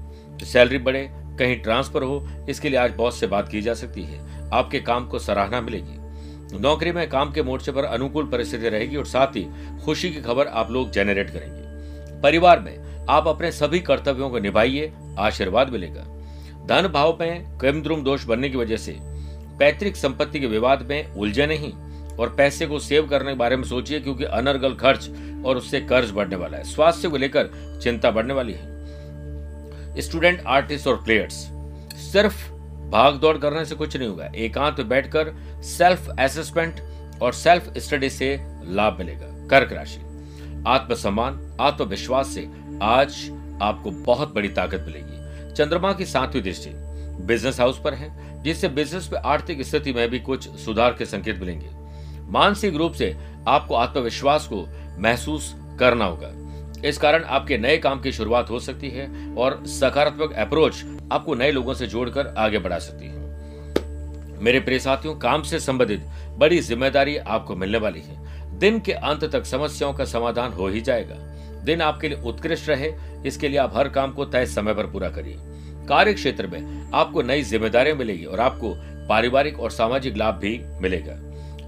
सैलरी 0.43 0.77
बढ़े, 0.77 1.09
कहीं 1.39 1.59
ट्रांसफ़र 1.59 2.03
हो, 2.03 2.27
इसके 2.49 2.69
लिए 2.69 2.79
आज 2.79 2.91
बॉस 2.91 3.19
से 3.19 3.27
बात 3.27 3.49
की 3.49 3.61
जा 3.61 3.73
सकती 3.73 4.03
है। 4.03 4.49
आपके 4.49 4.79
काम 4.79 5.07
को 5.07 5.19
सराहना 5.19 5.61
मिलेगी। 5.61 6.59
नौकरी 6.59 6.91
में 6.91 7.07
काम 7.09 7.31
के 7.31 7.43
मोर्चे 7.43 7.71
पर 7.71 7.83
अनुकूल 7.83 8.27
परिस्थिति 8.27 8.69
रहेगी 8.69 8.95
और 8.95 9.05
साथ 9.05 9.35
ही 9.35 9.45
खुशी 9.85 10.09
की 10.09 10.21
खबर 10.21 10.47
आप 10.47 10.71
लोग 10.71 10.91
जेनरेट 10.91 11.29
करेंगे। 11.29 12.21
परिवार 12.21 12.59
में 12.59 12.94
आप 13.09 13.27
अपने 13.27 13.51
सभी 13.51 13.79
कर्तव्यों 13.79 14.29
को 14.29 14.39
निभाइए, 14.39 14.91
आशीर्वाद 15.19 15.69
मिलेगा। 15.69 16.03
धन 16.65 16.87
भाव 16.87 17.17
में 17.19 17.57
कमद्रुम 17.57 18.03
दोष 18.03 18.23
बनने 18.23 18.49
की 18.49 18.57
वजह 18.57 18.77
से 18.77 18.97
पैतृक 19.59 19.95
संपत्ति 19.95 20.39
के 20.39 20.47
विवाद 20.47 20.81
में 20.89 21.13
उलझे 21.13 21.45
नहीं 21.45 21.71
और 22.17 22.33
पैसे 22.35 22.65
को 22.67 22.79
सेव 22.79 23.07
करने 23.07 23.31
के 23.31 23.37
बारे 23.37 23.55
में 23.55 23.63
सोचिए 23.63 23.99
क्योंकि 23.99 24.23
अनर्गल 24.23 24.73
खर्च 24.73 25.09
और 25.45 25.57
उससे 25.57 25.81
कर्ज 25.81 26.11
बढ़ने 26.11 26.35
वाला 26.35 26.57
है। 26.57 26.63
स्वास्थ्य 26.63 27.07
को 27.07 27.17
लेकर 27.17 27.49
चिंता 27.83 28.11
बढ़ने 28.11 28.33
वाली 28.33 28.53
है। 28.53 30.01
स्टूडेंट, 30.01 30.41
आर्टिस्ट 30.47 30.87
और 30.87 30.95
प्लेयर्स, 31.03 31.33
सिर्फ़ 32.11 32.51
भाग 32.89 33.15
दौड़ 33.15 33.37
करने 33.37 33.65
से 33.65 33.75
कुछ 33.75 33.97
नहीं 33.97 34.07
होगा। 34.07 34.31
एकांत 34.35 34.79
में 34.79 34.89
बैठकर 34.89 35.33
सेल्फ 35.63 36.09
असेसमेंट 36.19 36.81
और 37.21 37.33
सेल्फ 37.33 37.77
स्टडी 37.77 38.09
से 38.09 38.35
लाभ 38.69 38.97
मिलेगा। 38.99 39.47
कर्क 39.47 39.73
राशि, 39.73 40.01
आत्मसम्मान, 40.67 41.57
आत्मविश्वास 41.61 42.27
से 42.27 42.47
आज 42.83 43.15
आपको 43.61 43.91
बहुत 43.91 44.33
बड़ी 44.35 44.49
ताकत 44.49 44.83
मिलेगी। 44.87 45.53
चंद्रमा 45.53 45.93
की 45.93 46.05
सातवीं 46.05 46.41
दृष्टि 46.41 46.69
बिज़नेस 47.25 47.59
हाउस 47.59 47.79
पर 47.83 47.93
है, 47.93 48.43
जिससे 48.43 48.67
बिज़नेस 48.69 49.09
में 49.13 49.19
आर्थिक 49.19 49.61
स्थिति 49.61 49.93
में 49.93 50.09
भी 50.09 50.19
कुछ 50.19 50.47
सुधार 50.49 50.93
के 50.93 51.05
संकेत 51.05 51.39
मिलेंगे। 51.39 51.69
मानसिक 52.31 52.75
रूप 52.75 52.93
से 52.93 53.15
आपको 53.47 53.75
आत्मविश्वास 53.75 54.47
को 54.47 54.65
महसूस 54.99 55.53
करना 55.79 56.05
होगा। 56.05 56.31
इस 56.87 56.97
कारण 56.97 57.23
आपके 57.23 57.57
नए 57.57 57.77
काम 57.77 58.01
की 58.01 58.11
शुरुआत 58.11 58.49
हो 58.49 58.59
सकती 58.59 58.89
है 58.89 59.35
और 59.35 59.61
सकारात्मक 59.67 60.33
अप्रोच 60.33 60.83
आपको 61.11 61.35
नए 61.35 61.51
लोगों 61.51 61.73
से 61.73 61.87
जोड़कर 61.87 62.33
आगे 62.37 62.59
बढ़ा 62.59 62.79
सकती 62.79 63.05
है। 63.05 63.23
मेरे 64.41 64.59
प्रिय 64.59 64.79
साथियों, 64.79 65.15
काम 65.15 65.41
से 65.41 65.59
संबंधित 65.59 66.05
बड़ी 66.37 66.59
ज़िम्मेदारी 66.59 67.17
आपको 67.17 67.55
मिलने 67.55 67.77
वाली 67.77 67.99
है। 67.99 68.59
दिन 68.59 68.79
के 68.79 68.91
अंत 68.91 69.23
तक 69.25 69.45
समस्याओं 69.45 69.93
का 69.93 70.05
समाधान 70.05 70.53
हो 70.53 70.67
ही 70.67 70.81
जाएगा। 70.81 71.15
दिन 71.65 71.81
आपके 71.81 72.09
लिए 72.09 72.21
उत्कृष्ट 72.21 72.69
रहे, 72.69 72.91
इसके 73.25 73.47
लिए 73.49 73.57
आप 73.57 73.75
हर 73.75 73.89
काम 73.89 74.11
को 74.11 74.25
तय 74.25 74.45
समय 74.45 74.73
पर 74.73 74.87
पूरा 74.87 75.09
करिए। 75.09 75.37
कार्य 75.87 76.13
क्षेत्र 76.13 76.47
में 76.47 76.91
आपको 76.93 77.21
नई 77.21 77.41
जिम्मेदारियाँ 77.43 77.97
मिलेगी 77.97 78.25
और 78.25 78.39
आपको 78.39 78.73
पारिवारिक 79.09 79.59
और 79.59 79.71
सामाजिक 79.71 80.17
लाभ 80.17 80.35
भी 80.35 80.59
मिलेगा। 80.81 81.17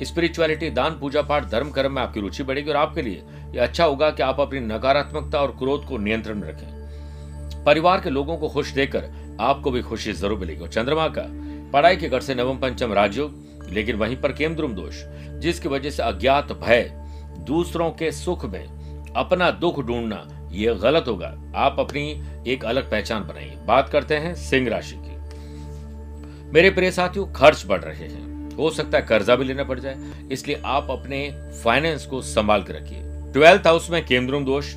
स्पिरिचुअलिटी, 0.03 0.69
दान, 0.69 0.97
पूजा 0.99 1.21
पाठ, 1.21 1.49
धर्म, 1.49 1.69
कर्म 1.69 1.91
में 1.91 2.01
आपकी 2.01 2.19
रुचि 2.19 2.43
बढ़ेगी 2.43 2.69
और 2.69 2.75
आपके 2.75 3.01
लिए 3.01 3.21
यह 3.55 3.63
अच्छा 3.63 3.85
होगा 3.85 4.09
कि 4.11 4.23
आप 4.23 4.39
अपनी 4.39 4.59
नकारात्मकता 4.59 5.39
और 5.39 5.51
क्रोध 5.59 5.85
को 5.85 5.97
नियंत्रण 5.97 6.35
में 6.35 6.47
रखें। 6.47 7.63
परिवार 7.65 8.01
के 8.01 8.09
लोगों 8.09 8.37
को 8.37 8.49
खुश 8.49 8.71
देकर 8.71 9.09
आपको 9.41 9.71
भी 9.71 9.81
खुशी 9.81 10.13
ज़रूर 10.13 10.39
मिलेगी। 10.39 10.61
और 10.61 10.69
चंद्रमा 10.69 11.07
का 11.07 11.25
पढ़ाई 11.73 11.95
के 11.95 12.09
घर 12.09 12.21
से 12.21 12.35
नवम 12.35 12.57
पंचम 12.57 12.93
राजयोग, 12.93 13.45
लेकिन 13.69 13.95
वहीं 13.95 14.15
पर 14.15 14.31
केमद्रुम 14.31 14.73
दोष, 14.73 15.03
जिसकी 15.39 15.69
वजह 15.69 15.89
से 15.89 16.03
अज्ञात 16.03 16.51
भय 16.61 16.89
दूसरों 17.47 17.89
के 17.91 18.11
सुख 18.11 18.45
में 18.45 18.65
अपना 19.17 19.51
दुख 19.51 19.85
ढूंढना, 19.85 20.49
यह 20.51 20.73
गलत 20.73 21.05
होगा। 21.07 21.37
आप 21.55 21.79
अपनी 21.79 22.23
एक 22.47 22.65
अलग 22.65 22.91
पहचान 22.91 23.23
बनाइए। 23.23 23.57
बात 23.65 23.89
करते 23.89 24.15
हैं 24.15 24.35
सिंह 24.35 24.69
राशि 24.69 24.95
की। 24.97 25.17
मेरे 26.53 26.69
प्रिय 26.69 26.91
साथियों, 26.91 27.33
खर्च 27.33 27.63
बढ़ 27.65 27.81
रहे 27.81 28.07
हैं। 28.07 28.55
हो 28.55 28.69
सकता 28.69 28.97
है 28.97 29.05
कर्जा 29.05 29.35
भी 29.35 29.45
लेना 29.45 29.63
पड़ 29.63 29.79
जाए। 29.79 29.95
इसलिए 30.31 30.61
आप 30.65 30.87
अपने 30.91 31.31
फाइनेंस 31.63 32.05
को 32.05 32.21
संभाल 32.21 32.63
कर 32.63 32.73
रखिए। 32.73 32.97
ट्वेल्थ 33.33 33.61
हाउस 33.67 33.89
में 33.89 34.05
केंद्रुम 34.05 34.45
दोष, 34.45 34.73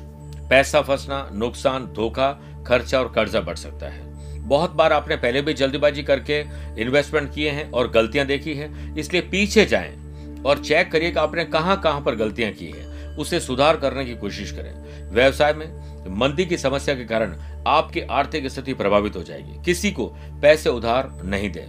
पैसा 0.49 0.81
फंसना, 0.81 1.29
नुकसान, 1.33 1.85
धोखा, 1.85 2.41
खर्चा 2.67 2.99
और 2.99 3.11
कर्जा 3.11 3.41
बढ़ 3.41 3.55
सकता 3.55 3.89
है। 3.89 4.11
बहुत 4.39 4.71
बार 4.71 4.93
आपने 4.93 5.15
पहले 5.15 5.41
भी 5.41 5.53
जल्दीबाजी 5.53 6.03
करके 6.03 6.39
इन्वेस्टमेंट 6.81 7.33
किए 7.33 7.49
हैं 7.49 7.71
और 7.71 7.91
गलतियाँ 7.91 8.25
देखी 8.25 8.53
है। 8.53 8.99
इसलिए 8.99 9.21
पीछे 9.21 9.65
जाएँ 9.65 9.97
और 10.45 10.57
चेक 10.59 10.91
करिए 10.91 11.11
कि 11.11 11.19
आपने 11.19 11.45
कहाँ 11.45 11.81
कहाँ 11.81 12.01
पर 12.01 12.15
गलतियाँ 12.15 12.51
की 12.51 12.65
है। 12.65 12.90
उसे 13.15 13.39
सुधार 13.39 13.77
करने 13.77 14.05
की 14.05 14.15
कोशिश 14.15 14.51
करें। 14.51 15.01
व्यवसाय 15.11 15.53
में 15.53 15.91
मंदी 16.17 16.45
की 16.45 16.57
समस्या 16.57 16.95
के 16.95 17.03
कारण 17.03 17.35
आपकी 17.67 18.01
आर्थिक 18.01 18.47
स्थिति 18.47 18.73
प्रभावित 18.73 19.15
हो 19.15 19.23
जाएगी। 19.23 19.63
किसी 19.63 19.91
को 19.91 20.05
पैसे 20.41 20.69
उधार 20.69 21.21
नहीं 21.23 21.51
दें। 21.51 21.65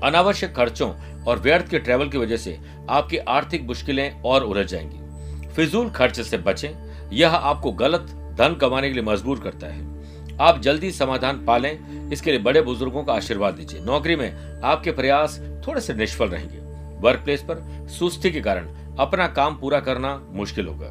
अनावश्यक 0.00 0.56
खर्चों 0.56 1.22
और 1.24 1.38
व्यर्थ 1.38 1.68
के 1.68 1.78
ट्रेवल 1.78 2.08
की 2.08 2.18
वजह 2.18 2.36
से 2.36 2.58
आपकी 2.90 3.16
आर्थिक 3.16 3.62
मुश्किलें 3.62 4.22
और 4.22 4.44
उलझ 4.44 4.66
जाएँगी। 4.66 5.00
फिजूल 5.48 5.90
खर्च 5.90 6.20
से 6.20 6.38
बचें। 6.38 6.94
यह 7.12 7.34
आपको 7.34 7.72
गलत 7.72 8.00
धन 8.38 8.58
कमाने 8.60 8.88
के 8.88 8.94
लिए 8.94 9.02
मजबूर 9.02 9.40
करता 9.40 9.66
है। 9.66 9.94
आप 10.40 10.60
जल्दी 10.60 10.92
समाधान 10.92 11.44
पालें। 11.44 12.10
इसके 12.10 12.30
लिए 12.30 12.40
बड़े 12.40 12.62
बुज़ुर्गों 12.62 13.04
का 13.04 13.12
आशीर्वाद 13.12 13.54
दीजिए। 13.54 13.80
नौकरी 13.80 14.16
में 14.16 14.60
आपके 14.64 14.92
प्रयास 14.92 15.40
थोड़े 15.68 15.80
से 15.80 15.94
निष्फल 15.94 16.28
रहेंगे। 16.28 16.58
वर्क 17.00 17.20
प्लेस 17.20 17.42
पर 17.42 17.86
सुस्ती 17.98 18.30
के 18.30 18.40
कारण 18.40 18.83
अपना 18.98 19.26
काम 19.26 19.56
पूरा 19.56 19.80
करना 19.80 20.20
मुश्किल 20.32 20.66
होगा। 20.66 20.90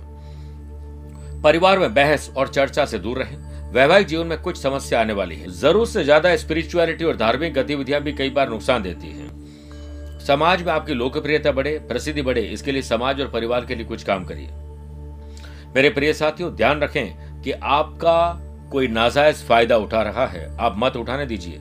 परिवार 1.42 1.80
में 1.80 1.94
बहस 1.94 2.30
और 2.38 2.48
चर्चा 2.48 2.86
से 2.86 3.00
दूर 3.00 3.18
रहें। 3.18 3.38
वैवाहिक 3.72 4.08
जीवन 4.08 4.28
में 4.28 4.42
कुछ 4.42 4.58
समस्या 4.58 5.00
आने 5.02 5.14
वाली 5.14 5.36
है। 5.36 5.50
ज़रूरत 5.52 5.90
से 5.90 6.04
ज़्यादा 6.04 6.36
स्पिरिचुअलिटी 6.36 7.06
और 7.06 7.16
धार्मिक 7.18 7.54
गतिविधियाँ 7.54 8.02
भी 8.02 8.14
कई 8.14 8.30
बार 8.30 8.50
नुकसान 8.50 8.84
देती 8.84 9.08
है। 9.08 9.32
समाज 10.20 10.62
में 10.64 10.72
आपकी 10.74 10.94
लोकप्रियता 10.94 11.52
बढ़े, 11.52 11.78
प्रसिद्धि 11.80 12.22
बढ़े, 12.22 12.42
इसके 12.42 12.72
लिए 12.72 12.82
समाज 12.82 13.22
और 13.22 13.28
परिवार 13.28 13.66
के 13.66 13.76
लिए 13.76 13.86
कुछ 13.86 14.04
काम 14.04 14.26
करिए। 14.26 14.50
मेरे 15.76 15.90
प्रिय 15.90 16.14
साथियों, 16.14 16.56
ध्यान 16.56 16.82
रखें 16.82 17.42
कि 17.42 17.52
आपका 17.52 18.50
कोई 18.72 18.88
नाजायज 18.88 19.44
फ़ायदा 19.46 19.78
उठा 19.78 20.02
रहा 20.02 20.26
है। 20.26 20.58
आप 20.58 20.76
मत 20.78 20.96
उठाने 20.96 21.26
दीजिए। 21.26 21.60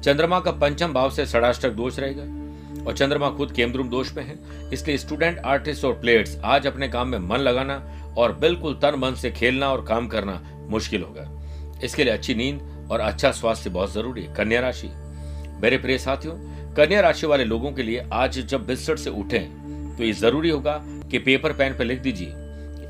चंद्रमा 0.00 0.40
का 0.40 0.50
पंचम 0.50 0.92
भाव 0.92 1.10
से 1.10 1.26
षडाष्टक 1.26 1.70
दोष 1.70 1.98
रहेगा। 1.98 2.22
और 2.88 2.94
चंद्रमा 2.94 3.28
खुद 3.30 3.52
केमद्रुम 3.52 3.88
दोष 3.88 4.12
में 4.16 4.22
है। 4.24 4.38
इसलिए 4.72 4.98
स्टूडेंट 4.98 5.38
आर्टिस्ट 5.38 5.84
और 5.84 5.92
प्लेयर्स 5.92 6.36
आज 6.44 6.66
अपने 6.66 6.88
काम 6.88 7.08
में 7.08 7.18
मन 7.20 7.38
लगाना 7.38 7.74
और 8.18 8.32
बिल्कुल 8.32 8.74
तन 8.74 8.94
मन 8.98 9.14
से 9.14 9.30
खेलना 9.30 9.68
और 9.72 9.84
काम 9.84 10.06
करना 10.06 10.40
मुश्किल 10.70 11.02
होगा। 11.02 11.80
इसके 11.84 12.04
लिए 12.04 12.12
अच्छी 12.12 12.34
नींद 12.34 12.88
और 12.90 13.00
अच्छा 13.00 13.30
स्वास्थ्य 13.32 13.70
बहुत 13.70 13.92
ज़रूरी 13.92 14.22
है। 14.22 14.34
कन्या 14.34 14.60
राशि। 14.60 14.88
मेरे 15.62 15.78
प्रिय 15.78 15.98
साथियों, 15.98 16.34
कन्या 16.74 17.00
राशि 17.00 17.26
वाले 17.26 17.44
लोगों 17.44 17.72
के 17.72 17.82
लिए 17.82 18.06
आज 18.12 18.38
जब 18.40 18.66
बिस्तर 18.66 18.96
से 18.96 19.10
उठें 19.10 19.96
तो 19.96 20.04
ये 20.04 20.12
ज़रूरी 20.12 20.50
होगा 20.50 20.80
कि 21.10 21.18
पेपर 21.18 21.52
पेन 21.52 21.72
पर 21.72 21.84
लिख 21.84 22.00
दीजिए। 22.00 22.28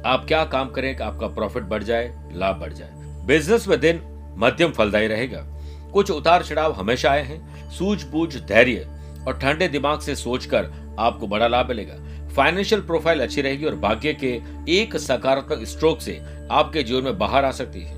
आप 0.06 0.24
क्या 0.28 0.44
काम 0.44 0.70
करें 0.70 0.94
कि 0.96 1.02
आपका 1.02 1.26
प्रॉफिट 1.26 1.62
बढ़ 1.62 1.82
जाए, 1.82 2.12
लाभ 2.32 2.56
बढ़ 2.56 2.72
जाए। 2.72 2.90
बिज़नेस 3.26 3.66
में 3.68 3.78
दिन 3.80 4.00
मध्यम 4.38 4.72
फलदायी 4.72 5.06
रहेगा। 5.06 5.44
कुछ 5.92 6.10
उतार 6.10 6.42
चढ़ाव 6.42 6.72
हमेशा 6.72 7.10
आए 7.10 7.22
हैं। 7.22 7.70
सूझबूझ, 7.70 8.36
धैर्य 8.38 8.86
और 9.26 9.38
ठंडे 9.38 9.68
दिमाग 9.68 10.00
से 10.00 10.14
सोचकर 10.16 10.70
आपको 10.98 11.26
बड़ा 11.26 11.46
लाभ 11.48 11.68
मिलेगा। 11.68 11.94
फाइनेंशियल 12.28 12.80
प्रोफ़ाइल 12.80 13.20
अच्छी 13.20 13.42
रहेगी 13.42 13.64
और 13.64 13.74
भाग्य 13.76 14.12
के 14.14 14.40
एक 14.72 14.96
सकारात्मक 14.96 15.64
स्ट्रोक 15.64 16.00
से 16.00 16.20
आपके 16.50 16.82
जीवन 16.82 17.04
में 17.04 17.18
बाहर 17.18 17.44
आ 17.44 17.50
सकती 17.50 17.80
है। 17.80 17.96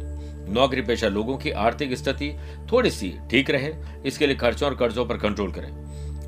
नौकरी 0.52 0.82
पेशा 0.82 1.08
लोगों 1.08 1.36
की 1.36 1.50
आर्थिक 1.50 1.94
स्थिति 1.94 2.32
थोड़ी 2.72 2.90
सी 2.90 3.12
ठीक 3.30 3.50
रहे, 3.50 3.72
इसके 4.06 4.26
लिए 4.26 4.36
खर्चों 4.36 4.68
और 4.68 4.76
कर्जों 4.76 5.06
पर 5.06 5.16
कंट्रोल 5.16 5.52
करें। 5.52 5.68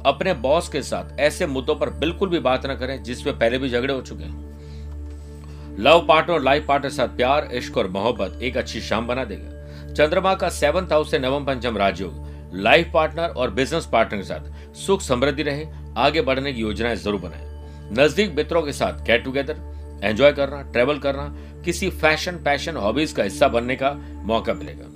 अपने 0.06 0.34
बॉस 0.34 0.68
के 0.68 0.82
साथ 0.82 1.18
ऐसे 1.20 1.46
मुद्दों 1.46 1.75
पर 1.75 1.90
बिल्कुल 1.90 2.28
भी 2.28 2.38
बात 2.40 2.66
न 2.66 2.75
करें 2.75 3.02
जिसमें 3.02 3.38
पहले 3.38 3.58
भी 3.58 3.68
झगड़े 3.70 3.94
हो 3.94 4.00
चुके 4.00 4.25
हैं। 4.25 5.76
लव 5.78 6.04
पार्टनर 6.06 6.34
और 6.34 6.42
लाइफ 6.42 6.66
पार्टनर 6.66 6.90
साथ 6.90 7.08
प्यार, 7.08 7.49
इश्क 7.52 7.76
और 7.78 7.88
मोहब्बत 7.88 8.42
एक 8.42 8.56
अच्छी 8.56 8.80
शाम 8.80 9.06
बना 9.06 9.25
देगा। 9.25 9.92
चंद्रमा 9.94 10.34
का 10.34 10.49
सेवंथ 10.50 10.92
हाउस 10.92 11.11
से 11.11 11.18
नवम 11.18 11.44
पंचम 11.44 11.76
राजयोग 11.76 12.30
लाइफ 12.54 12.90
पार्टनर 12.94 13.28
और 13.28 13.50
बिज़नेस 13.50 13.87
पार्टनर 13.87 14.18
के 14.18 14.25
साथ। 14.25 14.51
सुख 14.76 15.02
समृद्धि 15.02 15.43
रहे, 15.43 15.67
आगे 15.97 16.21
बढ़ने 16.21 16.52
की 16.52 16.61
योजनाएँ 16.61 16.97
ज़रूर 16.97 17.21
बनाए। 17.21 17.50
नज़दीक 17.95 18.35
मित्रों 18.37 18.62
के 18.62 18.73
साथ 18.73 19.05
गेट 19.07 19.25
टुगेदर 19.25 19.57
एंजॉय 20.05 20.33
करना 20.33 20.62
ट्रेवल 20.62 20.99
करना, 20.99 21.25
किसी 21.64 21.91
फ़ैशन 21.91 22.37
पैशन 22.45 22.76
हॉबीज 22.76 23.12
का 23.12 23.23
हिस्सा 23.23 23.49
बनने 23.49 23.76
का 23.76 23.93
मौका 24.26 24.55
मिलेगा। 24.55 24.88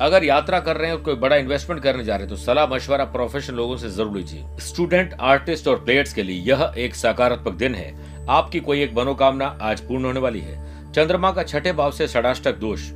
अगर 0.00 0.24
यात्रा 0.24 0.58
कर 0.60 0.76
रहे 0.76 0.88
हैं 0.88 0.96
और 0.96 1.02
कोई 1.02 1.14
बड़ा 1.14 1.36
इन्वेस्टमेंट 1.36 1.82
करने 1.82 2.04
जा 2.04 2.14
रहे 2.16 2.26
हैं 2.26 2.28
तो 2.28 2.36
सलाह, 2.36 2.66
मशवरा 2.66 3.04
प्रोफेशनल 3.06 3.56
लोगों 3.56 3.76
से 3.76 3.90
ज़रूर 3.90 4.16
लीजिए। 4.16 4.44
स्टूडेंट 4.62 5.14
आर्टिस्ट 5.22 5.68
और 5.68 5.76
प्लेयर्स 5.84 6.12
के 6.14 6.22
लिए 6.22 6.42
यह 6.42 6.72
एक 6.78 6.94
सकारात्मक 6.94 7.54
दिन 7.54 7.74
है। 7.74 8.26
आपकी 8.28 8.60
कोई 8.60 8.82
एक 8.82 8.94
मनोकामना 8.96 9.46
आज 9.62 9.80
पूर्ण 9.80 10.04
होने 10.04 10.20
वाली 10.20 10.40
है। 10.40 10.92
चंद्रमा 10.92 11.30
का 11.32 11.42
छठे 11.42 11.72
भाव 11.72 11.90
से 11.90 12.08
षडाष्टक 12.08 12.58
दोष, 12.58 12.90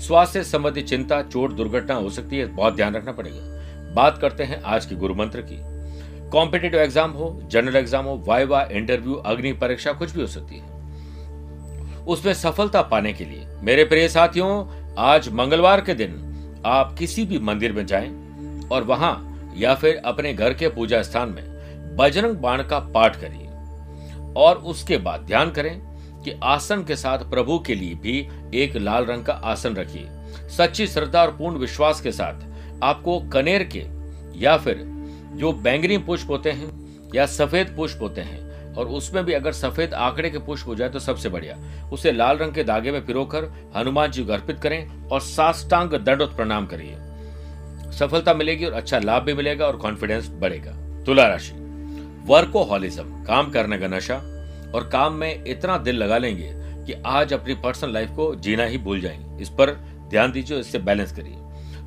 स्वास्थ्य 0.00 0.42
संबंधी 0.44 0.82
चिंता, 0.82 1.22
चोट, 1.22 1.52
दुर्घटना 1.52 1.94
हो 1.94 2.10
सकती 2.10 2.38
है, 2.38 2.46
बहुत 2.46 2.76
ध्यान 2.76 2.94
रखना 2.96 3.12
पड़ेगा। 3.12 3.92
बात 3.94 4.18
करते 4.18 4.44
हैं 4.44 4.62
आज 4.64 4.86
के 4.86 4.94
गुरु 4.94 5.14
मंत्र 5.14 5.40
की। 5.42 5.56
कॉम्पिटेटिव 6.32 6.80
एग्ज़ाम 6.80 7.10
हो, 7.10 7.40
जनरल 7.50 7.76
एग्ज़ाम 7.76 8.04
हो, 8.04 8.16
वाइवा, 8.26 8.62
इंटरव्यू, 8.72 9.14
अग्नि 9.14 9.52
परीक्षा, 9.52 9.92
कुछ 9.92 10.12
भी 10.12 10.20
हो 10.20 10.26
सकती 10.26 10.56
है। 10.56 10.70
उसमें 12.06 12.32
सफलता 12.34 12.82
पाने 12.82 13.12
के 13.12 13.24
लिए, 13.24 13.46
मेरे 13.62 13.84
प्रिय 13.84 14.08
साथियों, 14.08 14.64
आज 14.98 15.28
मंगलवार 15.28 15.80
के 15.80 15.94
दिन 15.94 16.62
आप 16.66 16.94
किसी 16.98 17.24
भी 17.24 17.38
मंदिर 17.38 17.72
में 17.72 17.84
जाएँ 17.86 18.10
और 18.72 18.84
वहाँ 18.84 19.14
या 19.56 19.74
फिर 19.74 20.00
अपने 20.04 20.32
घर 20.34 20.54
के 20.54 20.68
पूजा 20.68 21.02
स्थान 21.02 21.28
में 21.28 21.96
बजरंग 21.96 22.36
बाण 22.36 22.62
का 22.62 22.78
पाठ 22.94 23.16
करिए 23.20 23.46
और 24.36 24.56
उसके 24.64 24.96
बाद 24.98 25.20
ध्यान 25.20 25.50
करें 25.50 25.80
कि 26.24 26.38
आसन 26.42 26.84
के 26.84 26.96
साथ 26.96 27.18
प्रभु 27.30 27.58
के 27.58 27.74
लिए 27.74 27.94
भी 27.94 28.16
एक 28.54 28.76
लाल 28.76 29.04
रंग 29.04 29.24
का 29.24 29.32
आसन 29.32 29.74
रखिए। 29.74 30.08
सच्ची 30.56 30.86
श्रद्धा 30.86 31.22
और 31.22 31.36
पूर्ण 31.36 31.58
विश्वास 31.58 32.00
के 32.00 32.12
साथ 32.12 32.82
आपको 32.82 33.18
कनेर 33.32 33.64
के 33.76 33.84
या 34.38 34.56
फिर 34.56 34.84
जो 35.36 35.52
बैंगनी 35.52 35.98
पुष्प 35.98 36.30
होते 36.30 36.50
हैं 36.50 36.70
या 37.14 37.26
सफ़ेद 37.26 37.74
पुष्प 37.76 38.02
होते 38.02 38.20
हैं, 38.20 38.52
और 38.74 38.88
उसमें 38.88 39.24
भी 39.24 39.32
अगर 39.32 39.52
सफ़ेद 39.52 39.94
आंकड़े 39.94 40.30
के 40.30 40.38
पुष्प 40.38 40.66
हो 40.66 40.74
जाए 40.74 40.88
तो 40.88 40.98
सबसे 40.98 41.28
बढ़िया। 41.28 41.56
उसे 41.92 42.12
लाल 42.12 42.36
रंग 42.36 42.52
के 42.52 42.64
धागे 42.64 42.92
में 42.92 43.06
पिरोकर 43.06 43.72
हनुमान 43.76 44.10
जी 44.10 44.24
को 44.24 44.32
अर्पित 44.32 44.60
करें 44.60 45.08
और 45.08 45.20
साष्टांग 45.20 45.90
दंडोत 45.90 46.36
प्रणाम 46.36 46.66
करिए। 46.66 46.96
सफलता 47.92 48.34
मिलेगी 48.34 48.64
और 48.64 48.72
अच्छा 48.72 48.98
लाभ 48.98 49.22
भी 49.22 49.34
मिलेगा 49.34 49.66
और 49.66 49.76
कॉन्फिडेंस 49.76 50.28
बढ़ेगा। 50.28 50.72
तुला 51.04 51.26
राशि। 51.26 51.52
वर्कोहॉलिज्म, 52.26 53.24
काम 53.24 53.50
करने 53.50 53.78
का 53.78 53.88
नशा, 53.88 54.16
और 54.74 54.88
काम 54.92 55.12
में 55.12 55.44
इतना 55.46 55.78
दिल 55.78 55.96
लगा 55.96 56.18
लेंगे 56.18 56.52
कि 56.86 57.02
आज 57.06 57.32
अपनी 57.32 57.54
पर्सनल 57.54 57.92
लाइफ 57.92 58.10
को 58.10 58.34
जीना 58.34 58.64
ही 58.64 58.78
भूल 58.78 59.00
जाएँगे। 59.00 59.42
इस 59.42 59.48
पर 59.48 59.70
ध्यान 60.10 60.32
दीजिए 60.32 60.58
इससे 60.58 60.78
बैलेंस 60.78 61.12
करिए। 61.12 61.38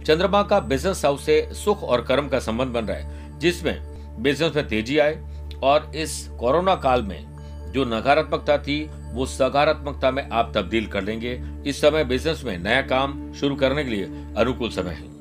चंद्रमा 0.03 0.43
का 0.43 0.59
बिज़नेस 0.59 1.05
हाउस 1.05 1.25
से 1.25 1.49
सुख 1.53 1.83
और 1.83 2.01
कर्म 2.01 2.27
का 2.27 2.39
संबंध 2.39 2.67
बन 2.67 2.85
रहा 2.85 2.97
है। 2.97 3.24
जिसमें 3.39 3.77
बिज़नेस 4.23 4.55
में 4.55 4.67
तेज़ी 4.67 4.97
आए 4.97 5.19
और 5.63 5.91
इस 5.95 6.27
कोरोना 6.39 6.75
काल 6.75 7.01
में 7.03 7.35
जो 7.71 7.85
नकारात्मकता 7.85 8.57
थी, 8.57 8.89
वो 9.13 9.25
सकारात्मकता 9.25 10.11
में 10.11 10.29
आप 10.29 10.51
तब्दील 10.55 10.87
कर 10.87 11.03
लेंगे। 11.03 11.41
इस 11.67 11.81
समय 11.81 12.03
बिज़नेस 12.03 12.43
में 12.45 12.57
नया 12.57 12.81
काम 12.81 13.33
शुरू 13.33 13.55
करने 13.55 13.83
के 13.83 13.89
लिए 13.89 14.05
अनुकूल 14.37 14.69
समय 14.69 14.91
है। 14.91 15.13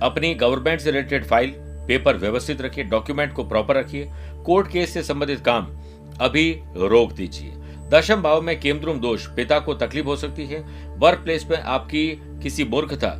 अपनी 0.00 0.34
गवर्नमेंट 0.34 0.80
से 0.80 0.90
रिलेटेड 0.90 1.24
फ़ाइल 1.24 1.54
पेपर 1.88 2.16
व्यवस्थित 2.16 2.60
रखिए 2.60 2.84
डॉक्यूमेंट 2.84 3.32
को 3.32 3.44
प्रॉपर 3.44 3.76
रखिए। 3.76 4.10
कोर्ट 4.46 4.68
केस 4.68 4.94
से 4.94 5.02
संबंधित 5.02 5.40
काम 5.40 5.68
अभी 6.20 6.50
रोक 6.76 7.12
दीजिए। 7.12 7.52
दशम 7.90 8.22
भाव 8.22 8.42
में 8.42 8.60
केमद्रुम 8.60 9.00
दोष 9.00 9.26
पिता 9.26 9.58
को 9.58 9.74
तकलीफ़ 9.74 10.06
हो 10.06 10.16
सकती 10.16 10.46
है। 10.46 10.60
वर्क 10.98 11.18
प्लेस 11.18 11.46
में 11.50 11.60
आपकी 11.62 12.06
किसी 12.42 12.64
मूर्खता, 12.64 13.14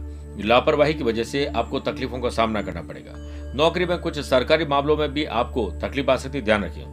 लापरवाही 0.45 0.95
की 0.95 1.05
वजह 1.05 1.25
से 1.25 1.47
आपको 1.47 1.81
तकलीफों 1.81 2.19
का 2.19 2.29
सामना 2.29 2.63
करना 2.63 2.83
पड़ेगा। 2.83 3.13
नौकरी 3.55 3.87
में 3.87 3.99
कुछ 3.99 4.19
सरकारी 4.19 4.65
मामलों 4.65 4.97
में 4.97 5.13
भी 5.13 5.25
आपको 5.25 5.71
तकलीफ़ 5.71 6.11
आ 6.11 6.17
सकती, 6.17 6.41
ध्यान 6.41 6.65
रखिए। 6.65 6.85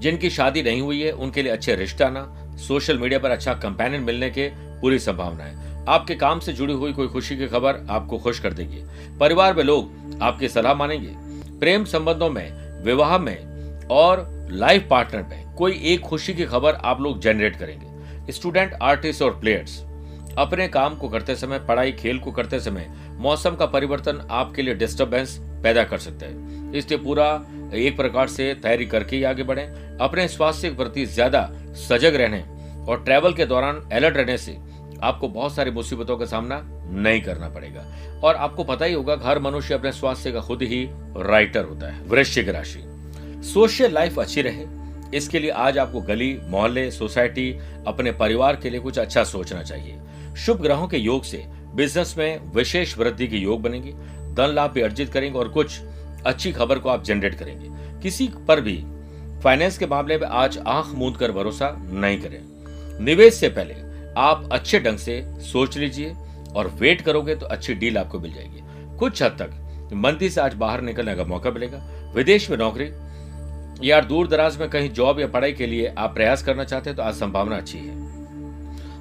जिनकी 0.00 0.30
शादी 0.30 0.62
नहीं 0.62 0.80
हुई 0.80 1.02
है, 1.02 1.12
उनके 1.12 1.42
लिए 1.42 1.52
अच्छे 1.52 1.74
रिश्ते 1.74 2.04
आना, 2.04 2.54
सोशल 2.56 2.98
मीडिया 2.98 3.18
पर 3.18 3.30
अच्छा 3.30 3.54
कंपेनियन 3.54 4.02
मिलने 4.02 4.30
के 4.30 4.48
पूरी 4.80 4.98
संभावना 4.98 5.44
है। 5.44 5.86
आपके 5.88 6.14
काम 6.14 6.38
से 6.38 6.52
जुड़ी 6.52 6.74
हुई 6.74 6.92
कोई 6.92 7.06
खुशी 7.06 7.36
की 7.36 7.46
खबर 7.46 7.86
आपको 7.90 8.18
खुश 8.18 8.40
कर 8.40 8.52
देगी। 8.52 8.84
परिवार 9.18 9.54
में 9.54 9.64
लोग 9.64 9.92
आपकी 10.22 10.48
सलाह 10.48 10.74
मानेंगे। 10.74 11.14
प्रेम 11.58 11.84
संबंधों 11.84 12.30
में, 12.30 12.82
विवाह 12.84 13.18
में 13.18 13.38
और 13.90 14.48
लाइफ 14.52 14.86
पार्टनर 14.90 15.22
में 15.22 15.54
कोई 15.54 15.80
एक 15.84 16.00
खुशी 16.00 16.34
की 16.34 16.44
खबर 16.44 16.74
आप 16.74 17.00
लोग 17.00 17.20
जनरेट 17.20 17.56
करेंगे। 17.56 17.86
स्टूडेंट 18.32 18.74
आर्टिस्ट 18.82 19.22
और 19.22 19.40
प्लेयर्स 19.40 19.84
अपने 20.38 20.66
काम 20.68 20.94
को 20.96 21.08
करते 21.08 21.34
समय, 21.36 21.58
पढ़ाई, 21.58 21.92
खेल 21.92 22.18
को 22.18 22.32
करते 22.32 22.60
समय 22.60 22.88
मौसम 23.18 23.54
का 23.54 23.66
परिवर्तन 23.66 24.26
आपके 24.30 24.62
लिए 24.62 24.74
डिस्टर्बेंस 24.74 25.36
पैदा 25.62 25.84
कर 25.84 25.98
सकता 25.98 26.26
है। 26.26 26.78
इसलिए 26.78 26.98
पूरा 26.98 27.26
एक 27.74 27.96
प्रकार 27.96 28.28
से 28.28 28.52
तैयारी 28.54 28.86
करके 28.86 29.16
ही 29.16 29.22
आगे 29.24 29.42
बढ़े। 29.42 29.62
अपने 30.00 30.26
स्वास्थ्य 30.28 30.68
के 30.68 30.76
प्रति 30.76 31.04
ज़्यादा 31.06 31.42
सजग 31.78 32.14
रहने 32.14 32.40
और 32.84 33.02
ट्रैवल 33.04 33.32
के 33.32 33.46
दौरान 33.46 33.80
अलर्ट 33.92 34.16
रहने 34.16 34.36
से 34.38 34.56
आपको 35.02 35.28
बहुत 35.28 35.54
सारी 35.54 35.70
मुसीबतों 35.70 36.16
का 36.16 36.26
सामना 36.26 36.60
नहीं 36.92 37.20
करना 37.22 37.48
पड़ेगा। 37.48 37.84
और 38.24 38.36
आपको 38.36 38.64
पता 38.64 38.84
ही 38.84 38.92
होगा, 38.94 39.18
हर 39.22 39.38
मनुष्य 39.38 39.74
अपने 39.74 39.92
स्वास्थ्य 39.92 40.32
का 40.32 40.40
खुद 40.40 40.62
ही 40.62 40.84
राइटर 41.16 41.64
होता 41.64 41.92
है, 41.92 42.02
वृश्चिक 42.02 42.48
राशि। 42.48 42.82
सोशल 43.44 43.92
लाइफ 43.92 44.18
अच्छी 44.18 44.42
रहे। 44.42 44.66
इसके 45.14 45.38
लिए 45.38 45.50
आज 45.50 45.78
आपको 45.78 46.00
गली, 46.00 46.36
मोहल्ले 46.42 46.90
सोसाइटी 46.90 47.50
अपने 47.86 48.12
परिवार 48.14 48.56
के 48.56 48.70
लिए 48.70 48.80
कुछ 48.80 48.98
अच्छा 48.98 49.24
सोचना 49.24 49.62
चाहिए। 49.62 49.98
शुभ 50.36 50.60
ग्रहों 50.62 50.86
के 50.88 50.96
योग 50.96 51.24
से 51.24 51.44
बिज़नेस 51.74 52.14
में 52.18 52.52
विशेष 52.54 52.96
वृद्धि 52.98 53.26
के 53.28 53.36
योग 53.36 53.62
बनेंगे, 53.62 53.92
धन 54.34 54.52
लाभ 54.54 54.70
भी 54.70 54.80
अर्जित 54.80 55.12
करेंगे 55.12 55.38
और 55.38 55.48
कुछ 55.48 55.80
अच्छी 56.26 56.52
खबर 56.52 56.78
को 56.78 56.88
आप 56.88 57.04
जनरेट 57.04 57.34
करेंगे। 57.34 57.68
किसी 58.02 58.28
पर 58.48 58.60
भी 58.60 58.76
फाइनेंस 59.42 59.78
के 59.78 59.86
मामले 59.86 60.18
में 60.18 60.26
आज 60.26 60.58
आँख 60.58 60.94
मूंद 60.94 61.16
कर 61.16 61.32
भरोसा 61.32 61.70
नहीं 61.82 62.20
करें। 62.20 62.40
निवेश 63.04 63.34
से 63.34 63.48
पहले 63.48 63.74
आप 64.16 64.48
अच्छे 64.52 64.80
ढंग 64.80 64.98
से 64.98 65.22
सोच 65.42 65.76
लीजिए 65.78 66.14
और 66.56 66.68
वेट 66.80 67.00
करोगे 67.00 67.34
तो 67.36 67.46
अच्छी 67.46 67.74
डील 67.74 67.98
आपको 67.98 68.18
मिल 68.20 68.32
जाएगी। 68.32 68.96
कुछ 68.98 69.22
हद 69.22 69.36
तक 69.40 69.92
मंदी 69.94 70.30
से 70.30 70.40
आज 70.40 70.54
बाहर 70.54 70.80
निकलने 70.80 71.14
का 71.14 71.24
मौका 71.24 71.50
मिलेगा। 71.50 71.78
विदेश 72.14 72.50
में 72.50 72.56
नौकरी 72.58 72.90
या 73.82 74.00
दूर 74.00 74.28
दराज 74.28 74.56
में 74.56 74.68
कहीं 74.70 74.90
जॉब 74.90 75.20
या 75.20 75.26
पढ़ाई 75.26 75.52
के 75.52 75.66
लिए 75.66 75.94
आप 75.98 76.14
प्रयास 76.14 76.42
करना 76.42 76.64
चाहते 76.64 76.90
हैं 76.90 76.96
तो 76.96 77.02
आज 77.02 77.14
संभावना 77.14 77.56
अच्छी 77.56 77.78
है। 77.78 77.99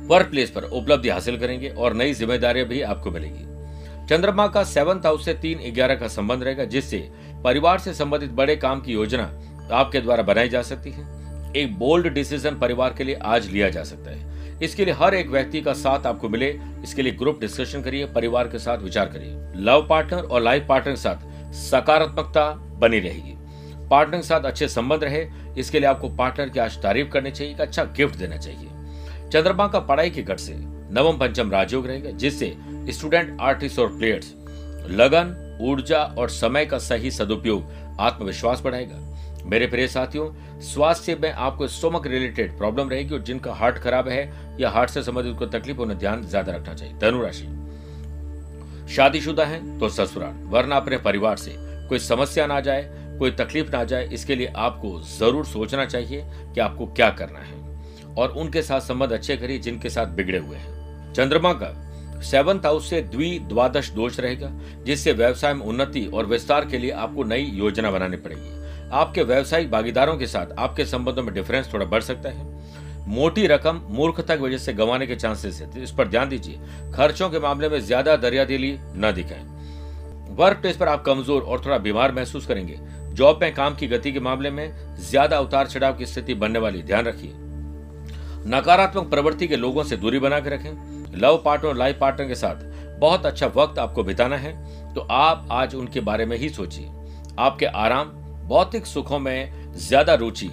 वर्क 0.10 0.28
प्लेस 0.28 0.50
पर 0.50 0.64
उपलब्धि 0.64 1.10
हासिल 1.10 1.38
करेंगे 1.38 1.70
और 1.70 1.94
नई 1.94 2.14
जिम्मेदारियाँ 2.14 2.68
भी 2.68 2.82
आपको 2.82 3.12
मिलेगी। 3.12 4.08
चंद्रमा 4.08 4.48
का 4.48 4.64
सेवंथ 4.64 5.06
हाउस 5.06 5.26
से 5.26 5.34
तीन 5.34 5.60
ग्यारह 5.74 5.96
का 5.96 6.08
संबंध 6.08 6.44
रहेगा, 6.44 6.64
जिससे 6.64 6.98
परिवार 7.44 7.80
से 7.80 7.94
संबंधित 7.94 8.32
बड़े 8.32 8.56
काम 8.56 8.82
की 8.82 8.94
योजना 8.94 9.24
आपके 9.72 10.02
द्वारा 10.02 10.24
बनाई 10.24 10.50
जा 10.50 10.62
सकती 10.62 10.92
है। 10.92 11.54
एक 11.54 11.78
बोल्ड 11.80 12.08
डिसीज़न 12.08 12.56
परिवार 12.56 12.94
के 12.94 13.04
लिए 13.04 13.16
आज 13.16 13.48
लिया 13.48 13.70
जा 13.70 13.84
सकता 13.84 14.12
है। 14.12 14.58
इसके 14.64 14.86
लिए 14.86 14.94
हर 14.94 15.16
एक 15.16 15.30
व्यक्ति 15.30 15.62
का 15.62 15.74
साथ 15.74 16.06
आपको 16.06 16.30
मिले। 16.30 16.50
इसके 16.84 17.02
लिए 17.02 17.14
ग्रुप 17.14 17.40
डिस्कशन 17.40 17.82
करिए, 17.82 18.06
परिवार 18.06 18.48
के 18.48 18.60
साथ 18.60 18.78
विचार 18.78 19.06
करिए। 19.06 19.62
लव 19.64 19.86
पार्टनर 19.90 20.22
और 20.22 20.42
लाइफ 20.42 20.66
पार्टनर 20.70 20.94
के 20.94 21.02
साथ 21.02 21.54
सकारात्मकता 21.54 22.50
बनी 22.80 23.00
रहेगी। 23.00 23.36
पार्टनर 23.90 24.18
के 24.18 24.24
साथ 24.24 24.42
अच्छे 24.42 24.68
संबंध 24.68 25.04
रहे। 25.04 25.26
इसके 25.58 25.80
लिए 25.80 25.90
आपको 25.90 26.10
पार्टनर 26.10 26.50
की 26.50 26.60
आज 26.60 26.82
तारीफ़ 26.82 27.10
करनी 27.10 27.32
चाहिए 27.32 27.54
अच्छा 27.54 27.84
गिफ्ट 27.98 28.16
देना 28.16 28.38
चाहिए। 28.38 28.69
चंद्रमा 29.30 29.68
का 29.68 29.80
पढ़ाई 29.82 30.10
के 30.10 30.22
गट 30.24 30.40
से 30.40 30.54
नवम 30.92 31.18
पंचम 31.18 31.52
राजयोग 31.52 31.88
रहेगा 31.88 32.12
जिससे 32.12 32.56
स्टूडेंट 32.90 33.38
आर्टिस्ट 33.42 33.80
और 33.80 33.98
प्लेयर्स 33.98 34.34
लगन, 34.92 35.36
ऊर्जा 35.62 36.04
और 36.18 36.30
समय 36.30 36.66
का 36.66 36.78
सही 36.80 37.12
सदुपयोग 37.12 37.98
आत्मविश्वास 38.00 38.62
बढ़ाएगा। 38.62 39.00
मेरे 39.46 39.68
प्रिय 39.68 39.88
साथियों, 39.88 40.30
स्वास्थ्य 40.64 41.16
में 41.16 41.32
आपको 41.32 41.68
स्टोमक 41.68 42.08
रिलेटेड 42.08 42.58
प्रॉब्लम 42.58 42.90
रहेगी 42.90 43.14
और 43.14 43.22
जिनका 43.24 43.54
हार्ट 43.54 43.78
खराब 43.78 44.08
है 44.08 44.58
या 44.60 44.70
हार्ट 44.70 44.90
से 44.90 45.04
संबंधित 45.04 45.38
कोई 45.38 45.48
तकलीफ़ 45.50 45.78
उन्हें 45.78 45.98
ध्यान 46.00 46.24
ज़्यादा 46.24 46.56
रखना 46.56 46.74
चाहिए। 46.74 46.98
धनुराशि 47.02 47.48
शादीशुदा 48.96 49.46
है 49.46 49.80
तो 49.80 49.90
ससुराल, 49.90 50.34
वरना 50.46 50.76
अपने 50.76 50.98
परिवार 51.00 51.38
से 51.38 51.56
कोई 51.90 52.00
समस्या 52.00 52.48
ना 52.48 52.60
जाए, 52.62 52.84
कोई 53.20 53.32
तकलीफ़ 53.34 53.72
ना 53.72 53.84
जाए, 53.84 54.08
इसके 54.08 54.36
लिए 54.36 54.54
आपको 54.58 55.00
ज़रूर 55.10 55.46
सोचना 55.46 55.86
चाहिए 55.86 56.24
कि 56.54 56.60
आपको 56.62 56.86
क्या 56.88 57.10
करना 57.12 57.40
है। 57.40 57.69
और 58.18 58.30
उनके 58.30 58.62
साथ 58.62 58.82
संबंध 58.82 59.12
अच्छे 59.12 59.38
करिए, 59.38 59.60
जिनके 59.60 59.90
साथ 59.90 60.08
बिगड़े 60.08 60.38
हुए 60.38 60.58
हैं। 60.58 61.14
चंद्रमा 61.14 61.54
का 61.54 61.74
सेवंथ 62.22 62.66
हाउस 62.66 62.90
से 62.90 63.02
द्वि 63.02 63.38
द्वादश 63.40 63.90
दोष 63.90 64.20
रहेगा, 64.20 64.52
जिससे 64.84 65.12
व्यवसाय 65.14 65.54
में 65.54 65.66
उन्नति 65.66 66.06
और 66.06 66.26
विस्तार 66.26 66.66
के 66.66 66.78
लिए 66.78 66.92
आपको 66.92 67.24
नई 67.24 67.44
योजना 67.54 67.92
बनानी 67.92 68.18
पड़ेगी। 68.18 68.58
आपके 68.92 69.24
व्यवसायिक 69.24 69.72
भागीदारों 69.72 70.18
के 70.18 70.28
साथ 70.28 70.54
आपके 70.60 70.86
संबंधों 70.86 71.24
में 71.24 71.34
डिफरेंस 71.34 71.74
थोड़ा 71.74 71.86
बढ़ 71.86 72.02
सकता 72.02 72.30
है। 72.30 73.08
मोटी 73.08 73.46
रकम 73.48 73.82
मूर्खता 73.90 74.36
की 74.36 74.44
वजह 74.44 74.58
से 74.58 74.74
गंवाने 74.74 75.08
के 75.08 75.16
चांसेस 75.16 75.62
है। 75.62 75.72
तो 75.72 75.80
इस 75.80 75.92
पर 75.92 76.08
ध्यान 76.08 76.30
दीजिए। 76.30 76.60
खर्चों 76.96 77.30
के 77.30 77.40
मामले 77.40 77.70
में 77.70 77.80
ज़्यादा 77.80 78.16
दरियादिली 78.16 78.78
न 78.96 79.12
दिखाएँ। 79.16 79.44
वर्क 80.38 80.58
प्लेस 80.58 80.78
पर 80.78 80.88
आप 80.88 81.04
कमज़ोर 81.06 81.42
और 81.42 81.62
थोड़ा 81.66 81.78
बीमार 81.78 82.12
महसूस 82.12 82.46
करेंगे। 82.46 82.78
जॉब 83.14 83.40
में 83.42 83.54
काम 83.54 83.76
की 83.76 83.88
गति 83.88 84.12
के 84.12 84.20
मामले 84.20 84.50
में 84.52 84.96
ज़्यादा 85.00 85.40
उतार 85.40 85.68
चढ़ाव 85.68 85.94
की 85.94 86.06
स्थिति 86.06 86.34
बनने 86.34 86.60
वाली। 86.60 86.82
ध्यान 86.84 87.06
रखिए। 87.06 87.32
नकारात्मक 88.48 89.10
प्रवृत्ति 89.10 89.48
के 89.48 89.56
लोगों 89.56 89.84
से 89.84 89.98
दूरी 89.98 90.20
बना 90.20 90.40
के 90.40 90.50
रखें। 90.50 91.18
लव 91.18 91.42
पार्टनर 91.46 91.76
लाइफ 91.76 91.98
पार्टनर 92.00 92.28
के 92.28 92.36
साथ 92.36 92.64
बहुत 93.00 93.26
अच्छा 93.26 93.48
वक्त 93.56 93.80
आपको 93.80 94.04
बिताना 94.04 94.38
है 94.38 94.54
तो 94.94 95.02
आप 95.02 95.48
आज 95.52 95.76
उनके 95.76 96.00
बारे 96.02 96.26
में 96.26 96.38
ही 96.38 96.50
सोचिए। 96.50 96.90
आपके 97.40 97.66
आराम, 97.66 98.08
भौतिक 98.48 98.86
सुखों 98.86 99.20
में 99.20 99.74
ज़्यादा 99.78 100.14
रुचि 100.16 100.50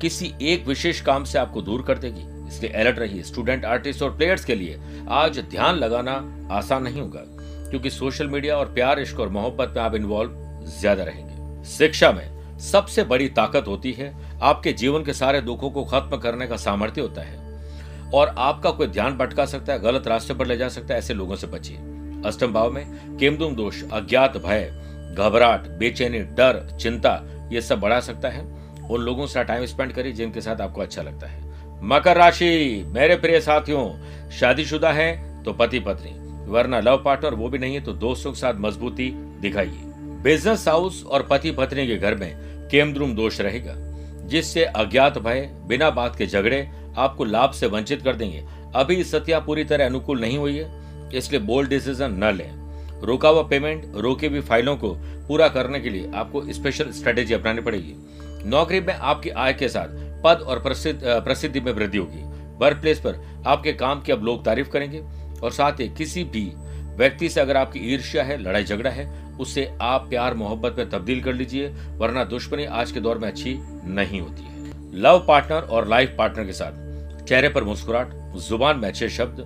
किसी 0.00 0.32
एक 0.42 0.66
विशेष 0.66 1.00
काम 1.00 1.24
से 1.24 1.38
आपको 1.38 1.62
दूर 1.62 1.82
कर 1.82 1.98
देगी। 1.98 2.24
इसलिए 2.48 2.70
अलर्ट 2.72 2.98
रहिए, 2.98 3.22
स्टूडेंट, 3.22 3.64
आर्टिस्ट 3.64 4.02
और 4.02 4.16
प्लेयर्स 4.16 4.44
के 4.44 4.54
लिए 4.54 4.80
आज 5.10 5.38
ध्यान 5.40 5.76
लगाना 5.76 6.12
आसान 6.52 6.82
नहीं 6.82 7.00
होगा, 7.00 7.20
क्योंकि 7.70 7.90
सोशल 7.90 8.28
मीडिया 8.28 8.56
और 8.56 8.72
प्यार, 8.74 9.00
इश्क 9.00 9.20
और 9.20 9.28
मोहब्बत 9.30 9.72
में 9.76 9.82
आप 9.82 9.94
इन्वॉल्व 9.94 10.64
ज़्यादा 10.70 11.04
रहेंगे। 11.04 11.64
शिक्षा 11.68 12.10
में 12.12 12.58
सबसे 12.60 13.04
बड़ी 13.04 13.28
ताकत 13.30 13.64
होती 13.66 13.92
है 13.92 14.14
आपके 14.42 14.72
जीवन 14.72 15.04
के 15.04 15.12
सारे 15.12 15.40
दुखों 15.40 15.70
को 15.70 15.84
खत्म 15.84 16.16
करने 16.16 16.46
का 16.46 16.56
सामर्थ्य 16.56 17.00
होता 17.00 17.22
है। 17.22 17.44
और 18.14 18.34
आपका 18.38 18.70
कोई 18.70 18.86
ध्यान 18.86 19.16
भटका 19.18 19.46
सकता 19.46 19.72
है, 19.72 19.78
गलत 19.78 20.06
रास्ते 20.08 20.34
पर 20.34 20.46
ले 20.46 20.56
जा 20.56 20.68
सकता 20.68 20.94
है, 20.94 20.98
ऐसे 20.98 21.14
लोगों 21.14 21.36
से 21.36 21.46
बचिए। 21.46 21.76
अष्टम 22.26 22.52
भाव 22.52 22.70
में, 22.70 23.16
केमदुम 23.16 23.54
दोष, 23.54 23.82
अज्ञात 23.92 24.36
भय, 24.36 24.70
घबराहट, 25.18 25.68
बेचैनी, 25.68 26.18
डर, 26.18 26.76
चिंता, 26.80 27.22
ये 27.52 27.60
सब 27.60 27.80
बढ़ा 27.80 28.00
सकता 28.00 28.28
है। 28.28 28.44
उन 28.90 29.00
लोगों 29.00 29.26
से 29.26 29.44
टाइम 29.44 29.64
स्पेंड 29.66 29.92
करिए 29.92 30.12
जिनके 30.12 30.40
साथ 30.40 30.60
आपको 30.60 30.80
अच्छा 30.80 31.02
लगता 31.02 31.26
है। 31.26 31.44
मकर 31.82 32.16
राशि, 32.16 32.84
मेरे 32.86 33.16
प्रिय 33.16 33.40
साथियों, 33.40 34.30
शादीशुदा 34.30 34.92
है 34.92 35.42
तो 35.44 35.52
पति 35.52 35.80
पत्नी, 35.80 36.12
वरना 36.50 36.80
लव 36.80 37.02
पार्टनर 37.04 37.34
वो 37.34 37.48
भी 37.48 37.58
नहीं 37.58 37.74
है 37.74 37.80
तो 37.80 37.92
दोस्तों 37.92 38.32
के 38.32 38.38
साथ 38.38 38.54
मजबूती 38.54 39.10
दिखाइए। 39.40 39.82
बिज़नेस 40.22 40.68
हाउस 40.68 41.04
और 41.04 41.22
पति 41.22 41.50
पत्नी 41.50 41.86
के 41.86 41.96
घर 41.96 42.14
में 42.14 42.68
केमद्रुम 42.70 43.14
दोष 43.14 43.40
रहेगा। 43.40 43.74
जिससे 44.26 44.64
अज्ञात 44.64 45.18
भय 45.18 45.40
बिना 45.68 45.90
बात 45.90 46.16
के 46.16 46.26
झगड़े 46.26 46.68
आपको 46.96 47.24
लाभ 47.24 47.50
से 47.50 47.66
वंचित 47.66 48.02
कर 48.02 48.16
देंगे। 48.16 48.44
अभी 48.76 49.02
सत्या 49.04 49.40
पूरी 49.40 49.64
तरह 49.64 49.86
अनुकूल 49.86 50.20
नहीं 50.20 50.38
हुई 50.38 50.56
है, 50.56 50.70
इसलिए 51.14 51.40
बोल्ड 51.40 51.68
डिसीज़न 51.70 52.16
न 52.24 52.32
लें। 52.34 52.50
रोका 53.02 53.28
हुआ 53.28 53.42
पेमेंट 53.42 53.84
रोके 53.96 54.26
हुई 54.26 54.40
फाइलों 54.40 54.76
को 54.76 54.94
पूरा 55.28 55.48
करने 55.48 55.80
के 55.80 55.90
लिए 55.90 56.10
आपको 56.14 56.42
स्पेशल 56.52 56.90
स्ट्रेटेजी 56.92 57.34
अपनानी 57.34 57.60
पड़ेगी। 57.60 57.94
नौकरी 58.46 58.80
में 58.80 58.94
आपकी 58.94 59.30
आय 59.30 59.52
के 59.52 59.68
साथ 59.68 59.88
पद 60.24 60.40
और 60.40 60.62
प्रसिद्ध 60.62 61.00
प्रसिद्धि 61.02 61.60
में 61.60 61.72
वृद्धि 61.72 61.98
होगी। 61.98 62.22
वर्क 62.58 62.76
प्लेस 62.76 63.00
पर 63.00 63.24
आपके 63.46 63.72
काम 63.72 64.00
की 64.02 64.12
अब 64.12 64.24
लोग 64.24 64.44
तारीफ़ 64.44 64.68
करेंगे 64.68 65.02
और 65.42 65.50
साथ 65.52 65.80
ही 65.80 65.88
किसी 65.88 66.24
भी 66.24 66.50
व्यक्ति 66.96 67.28
से 67.28 67.40
अगर 67.40 67.56
आपकी 67.56 67.78
ईर्ष्या 67.94 68.22
है, 68.24 68.36
लड़ाई 68.42 68.64
झगड़ा 68.64 68.90
है 68.90 69.04
उससे 69.40 69.78
आप 69.80 70.06
प्यार, 70.08 70.34
मोहब्बत 70.34 70.74
में 70.78 70.90
तब्दील 70.90 71.22
कर 71.22 71.32
लीजिए, 71.32 71.68
वरना 71.68 72.24
दुश्मनी 72.24 72.64
आज 72.64 72.92
के 72.92 73.00
दौर 73.00 73.18
में 73.18 73.28
अच्छी 73.28 73.58
नहीं 73.84 74.20
होती 74.20 74.42
है। 74.42 74.72
लव 74.94 75.24
पार्टनर 75.28 75.60
और 75.60 75.88
लाइफ 75.88 76.14
पार्टनर 76.18 76.44
के 76.44 76.52
साथ 76.52 77.24
चेहरे 77.24 77.48
पर 77.48 77.64
मुस्कुराहट, 77.64 78.36
ज़ुबान 78.36 78.78
में 78.78 78.88
अच्छे 78.88 79.08
शब्द 79.08 79.40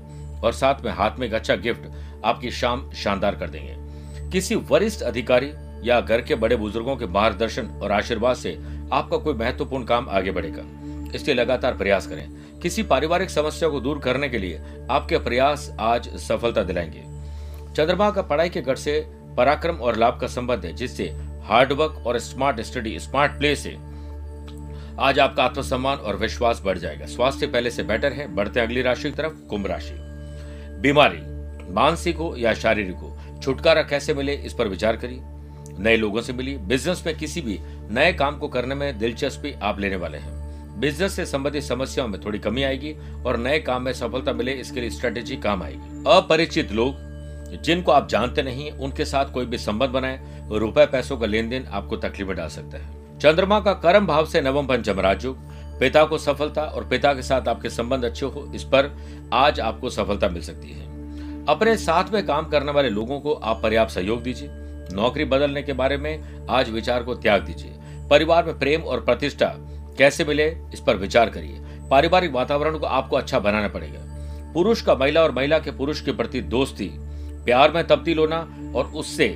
और 0.45 0.53
साथ 0.53 0.85
में 0.85 0.93
हाथ 0.93 1.11
में 1.19 1.27
एक 1.27 1.35
अच्छा 1.35 1.55
गिफ्ट 1.55 1.81
आपकी 2.25 2.51
शाम 2.51 2.93
शानदार 2.93 3.35
कर 3.35 3.51
देंगे। 3.51 3.77
किसी 4.31 4.55
वरिष्ठ 4.55 5.03
अधिकारी 5.03 5.53
या 5.85 6.01
घर 6.01 6.21
के 6.21 6.35
बड़े 6.35 6.57
बुज़ुर्गों 6.57 6.97
के 6.97 7.07
मार्गदर्शन 7.07 7.67
और 7.67 7.93
आशीर्वाद 7.93 8.37
से 8.37 8.59
आपका 8.93 9.17
कोई 9.17 9.35
महत्वपूर्ण 9.35 9.85
काम 9.85 10.09
आगे 10.09 10.31
बढ़ेगा। 10.31 10.63
इसलिए 11.15 11.35
लगातार 11.35 11.77
प्रयास 11.77 12.07
करें। 12.07 12.29
किसी 12.63 12.83
पारिवारिक 12.83 13.31
समस्या 13.31 13.69
को 13.69 13.81
दूर 13.81 13.99
करने 13.99 14.29
के 14.29 14.39
लिए 14.39 14.61
आपके 14.91 15.19
प्रयास 15.19 15.77
आज 15.81 16.09
सफलता 16.17 16.63
दिलाएँगे। 16.63 17.03
चंद्रमा 17.75 18.11
का 18.11 18.23
पढ़ाई 18.23 18.49
के 18.49 18.61
घर 18.61 18.77
से 18.77 19.07
पराक्रम 19.37 19.77
और 19.77 19.97
लाभ 19.97 20.19
का 20.21 20.27
संबंध 20.27 20.65
है, 20.65 20.73
जिससे 20.73 21.05
हार्डवर्क 21.45 22.03
और 22.07 22.19
स्मार्ट 22.19 22.61
स्टडी 22.61 22.99
स्मार्ट 22.99 23.33
प्ले 23.33 23.57
से 23.57 23.77
आज 24.99 25.19
आपका 25.19 25.45
आत्मसम्मान 25.45 25.99
और 25.99 26.17
विश्वास 26.17 26.63
बढ़ 26.65 26.79
जाएगा। 26.79 27.07
स्वास्थ्य 27.07 27.47
पहले 27.47 27.71
से 27.71 27.83
बेटर 27.83 28.13
है, 28.13 28.35
बढ़ते 28.35 28.61
अगली 28.61 28.83
राशि 28.83 29.03
की 29.03 29.11
तरफ़ 29.11 29.33
कुंभ 29.33 29.67
राशि। 29.67 29.95
बीमारी, 30.81 31.19
मानसिक 31.73 32.17
हो 32.17 32.35
या 32.39 32.55
शारीरिक 32.55 32.97
हो, 32.97 33.41
छुटकारा 33.43 33.83
कैसे 33.83 34.15
मिले, 34.15 34.35
इस 34.35 34.55
पर 34.55 34.69
विचार 34.69 34.97
करिए। 34.97 35.21
नए 35.79 35.97
लोगों 35.97 36.21
से 36.21 36.33
मिलिए। 36.33 36.57
बिज़नेस 36.59 37.03
में 37.07 37.17
किसी 37.17 37.41
भी 37.41 37.59
नए 37.91 38.13
काम 38.13 38.39
को 38.39 38.49
करने 38.49 38.75
में 38.75 38.99
दिलचस्पी 38.99 39.53
आप 39.53 39.81
लेने 39.81 39.97
वाले 39.97 40.19
हैं। 40.19 40.81
बिज़नेस 40.81 41.13
से 41.13 41.27
संबंधित 41.27 41.63
समस्याओं 41.63 42.09
में 42.09 42.21
थोड़ी 42.21 42.39
कमी 42.39 42.63
आएगी 42.63 42.95
और 43.27 43.37
नए 43.37 43.59
काम 43.59 43.83
में 43.83 43.93
सफलता 43.93 44.33
मिले, 44.33 44.53
इसके 44.53 44.81
लिए 44.81 44.91
स्ट्रेटेजी 44.91 45.37
काम 45.37 45.63
आएगी। 45.63 46.05
अपरिचित 46.07 46.73
लोग 46.73 47.10
जिनको 47.57 47.93
आप 47.93 48.09
जानते 48.09 48.43
नहीं, 48.43 48.71
उनके 48.71 49.05
साथ 49.05 49.33
कोई 49.33 49.47
भी 49.47 49.59
संबंध 49.59 49.91
बनाए, 49.91 50.49
रुपए 50.53 50.87
पैसों 50.87 51.17
का 51.17 51.27
लेन 51.27 51.49
देन 51.49 51.67
आपको 51.67 51.97
तकलीफ़ 51.97 52.29
में 52.29 52.37
डाल 52.37 52.49
सकता 52.49 52.79
है। 52.79 53.19
चंद्रमा 53.19 53.61
का 53.61 53.73
कर्म 53.73 54.07
भाव 54.07 54.27
से 54.27 54.41
नवम 54.41 54.67
पंचम 54.67 55.01
राजयोग 55.01 55.39
पिता 55.81 56.05
को 56.05 56.19
सफलता 56.19 56.63
और 56.63 56.89
पिता 56.89 57.15
के 57.15 57.23
साथ 57.23 57.49
आपके 57.49 57.71
संबंध 57.71 58.05
अच्छे 58.05 58.27
हो, 58.27 58.53
इस 58.55 58.65
पर 58.65 58.97
आज 59.33 59.61
आपको 59.61 59.91
सफलता 59.91 60.29
मिल 60.29 60.43
सकती 60.43 60.73
है। 60.73 60.89
अपने 61.47 61.77
साथ 61.77 62.13
में 62.13 62.27
काम 62.27 62.49
करने 62.49 62.73
वाले 62.73 62.89
लोगों 62.89 63.21
को 63.21 63.33
आप 63.33 63.63
पर्याप्त 63.63 63.93
सहयोग 63.93 64.23
दीजिए। 64.23 64.49
नौकरी 64.93 65.25
बदलने 65.25 65.63
के 65.63 65.73
बारे 65.73 65.97
में 65.97 66.47
आज 66.51 66.71
विचार 66.71 67.03
को 67.03 67.15
त्याग 67.15 67.43
दीजिए। 67.43 67.73
परिवार 68.11 68.45
में 68.45 68.59
प्रेम 68.59 68.83
और 68.83 69.01
प्रतिष्ठा 69.01 69.55
कैसे 69.99 70.25
मिले, 70.25 70.49
इस 70.73 70.81
पर 70.81 70.97
विचार 70.97 71.31
करिए। 71.31 71.61
पारिवारिक 71.89 72.33
वातावरण 72.33 72.79
को 72.79 72.87
आपको 72.87 73.17
अच्छा 73.17 73.39
बनाना 73.39 73.69
पड़ेगा। 73.69 74.01
पुरुष 74.53 74.83
का 74.83 74.95
महिला 74.95 75.23
और 75.23 75.33
महिला 75.33 75.59
के 75.59 75.71
पुरुष 75.71 76.01
के 76.01 76.13
प्रति 76.13 76.41
दोस्ती 76.41 76.91
प्यार 77.45 77.73
में 77.73 77.87
तब्दील 77.87 78.19
होना 78.19 78.39
और 78.77 78.87
उससे 78.95 79.29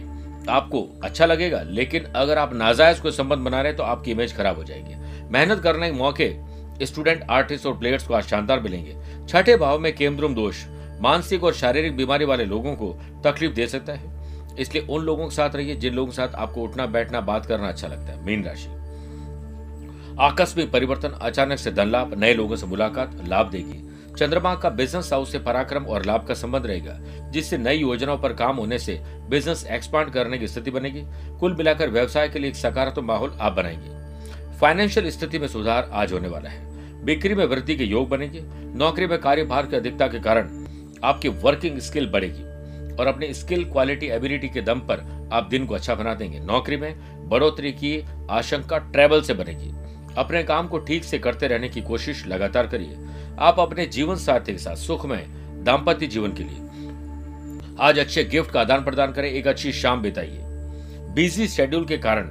आपको 0.49 0.83
अच्छा 1.05 1.27
लगेगा, 1.27 1.63
लेकिन 1.63 2.05
अगर 2.05 2.39
आप 2.39 2.55
नाजायज 2.55 3.01
कोई 3.01 3.13
संबंध 3.13 3.41
बना 3.41 3.61
रहे 3.63 3.73
तो 3.73 3.83
आपकी 3.83 4.11
इमेज 4.11 4.37
खराब 4.37 4.57
हो 4.57 4.65
जाएगी। 4.65 4.95
मेहनत 5.29 5.61
करने 5.61 5.91
के 5.91 5.97
मौके 5.97 6.33
स्टूडेंट 6.87 7.23
आर्टिस्ट 7.31 7.67
और 7.67 7.77
प्लेयर्स 7.79 8.07
को 8.07 8.15
आज 8.15 8.25
शानदार 8.25 8.61
मिलेंगे। 8.61 8.97
छठे 9.29 9.57
भाव 9.57 9.79
में 9.79 9.95
केंद्रुम 9.97 10.35
दोष, 10.35 10.65
मानसिक 11.01 11.45
और 11.45 11.55
शारीरिक 11.55 11.97
बीमारी 11.97 12.25
वाले 12.25 12.45
लोगों 12.45 12.75
को 12.75 12.97
तकलीफ़ 13.25 13.53
दे 13.53 13.67
सकता 13.67 13.93
है। 13.93 14.13
इसलिए 14.59 14.87
उन 14.87 15.03
लोगों 15.03 15.29
के 15.29 15.35
साथ 15.35 15.57
रहिए 15.57 15.77
जिन 15.77 15.95
लोगों 15.95 16.11
के 16.11 16.17
साथ 16.17 16.35
आपको 16.35 16.63
उठना, 16.63 16.87
बैठना, 16.87 17.21
बात 17.21 17.47
करना 17.47 17.69
अच्छा 17.69 17.89
लगता 17.89 18.13
है। 18.13 18.25
मीन 18.27 18.45
राशि। 18.45 18.69
आकस्मिक 20.21 20.71
परिवर्तन 20.73 21.19
अचानक 21.23 21.59
से 21.59 21.71
धन 21.73 21.89
लाभ 21.89 22.15
नए 22.15 22.35
लोगों 22.35 22.57
से 22.57 22.67
मुलाकात, 22.67 23.17
लाभ 23.29 23.51
देगी। 23.51 23.83
चंद्रमा 24.19 24.55
का 24.55 24.71
बिज़नेस 24.71 25.13
हाउस 25.13 25.33
से 25.33 25.39
पराक्रम 25.39 25.85
और 25.85 26.05
लाभ 26.05 26.27
का 26.27 26.35
संबंध 26.35 26.67
रहेगा, 26.67 26.99
जिससे 27.31 27.59
नई 27.59 27.77
योजनाओं 27.77 28.19
पर 28.19 28.33
काम 28.33 28.57
होने 28.57 28.79
से 28.79 29.01
बिज़नेस 29.31 29.67
एक्सपांड 29.67 30.11
करने 30.11 30.39
की 30.39 30.49
स्थिति 30.49 30.71
बनेगी। 30.71 31.03
कुल 31.39 31.55
मिलाकर 31.55 31.91
व्यवसाय 31.91 32.29
के 32.29 32.39
लिए 32.39 32.51
एक 32.51 32.57
सकारात्मक 32.57 33.05
माहौल 33.05 33.37
आप 33.41 33.53
बनाएँगे। 33.53 34.59
फाइनेंशियल 34.59 35.11
स्थिति 35.11 35.39
में 35.39 35.49
सुधार 35.49 35.91
आज 35.93 36.13
होने 36.13 36.29
वाला 36.29 36.51
है। 36.51 36.63
बिक्री 37.05 37.35
में 37.35 37.45
वृद्धि 37.47 37.77
के 37.77 37.85
योग 37.85 38.09
बनेंगे। 38.09 38.43
नौकरी 38.79 39.07
में 39.07 39.19
कार्यभार 39.19 39.67
की 39.67 39.77
अधिकता 39.77 40.09
के 40.09 40.21
कारण 40.21 40.65
आपकी 41.05 41.29
वर्किंग 41.29 41.79
स्किल 41.79 42.07
बढ़ेगी 42.07 42.43
और 42.97 43.07
अपनी 43.07 43.35
स्किल 43.35 43.65
क्वालिटी 43.65 44.07
एबिलिटी 44.07 44.49
के 44.49 44.61
दम 44.61 44.81
पर 44.81 45.29
आप 45.33 45.49
दिन 45.51 45.67
को 45.67 45.75
अच्छा 45.75 45.95
बना 45.95 46.15
देंगे। 46.15 46.41
नौकरी 46.41 46.77
में 46.77 46.95
बढ़ोतरी 47.29 47.73
की 47.73 48.05
आशंका 48.31 48.79
ट्रेवल 48.79 49.23
से 49.23 49.35
बनेगी। 49.35 49.84
अपने 50.19 50.43
काम 50.43 50.67
को 50.69 50.79
ठीक 50.79 51.05
से 51.05 51.19
करते 51.19 51.47
रहने 51.47 51.69
की 51.69 51.81
कोशिश 51.83 52.27
लगातार 52.27 52.67
करिए। 52.67 52.97
आप 53.39 53.61
अपने 53.61 53.87
जीवन 53.87 54.17
साथी 54.17 54.53
के 54.53 54.59
साथ 54.59 54.77
सुख 54.77 55.07
में 55.07 55.65
दाम्पत्य 55.65 56.07
जीवन 56.07 56.33
के 56.33 56.43
लिए 56.43 56.61
आज 57.81 57.99
अच्छे 57.99 58.25
गिफ्ट 58.25 58.51
का 58.51 58.61
आदान 58.61 58.85
प्रदान 58.85 59.13
करें, 59.13 59.31
एक 59.31 59.47
अच्छी 59.47 59.73
शाम 59.73 60.03
बिताइए। 60.03 60.41
बिज़ी 61.15 61.49
शेड्यूल 61.49 61.85
के 61.85 61.97
कारण 61.99 62.29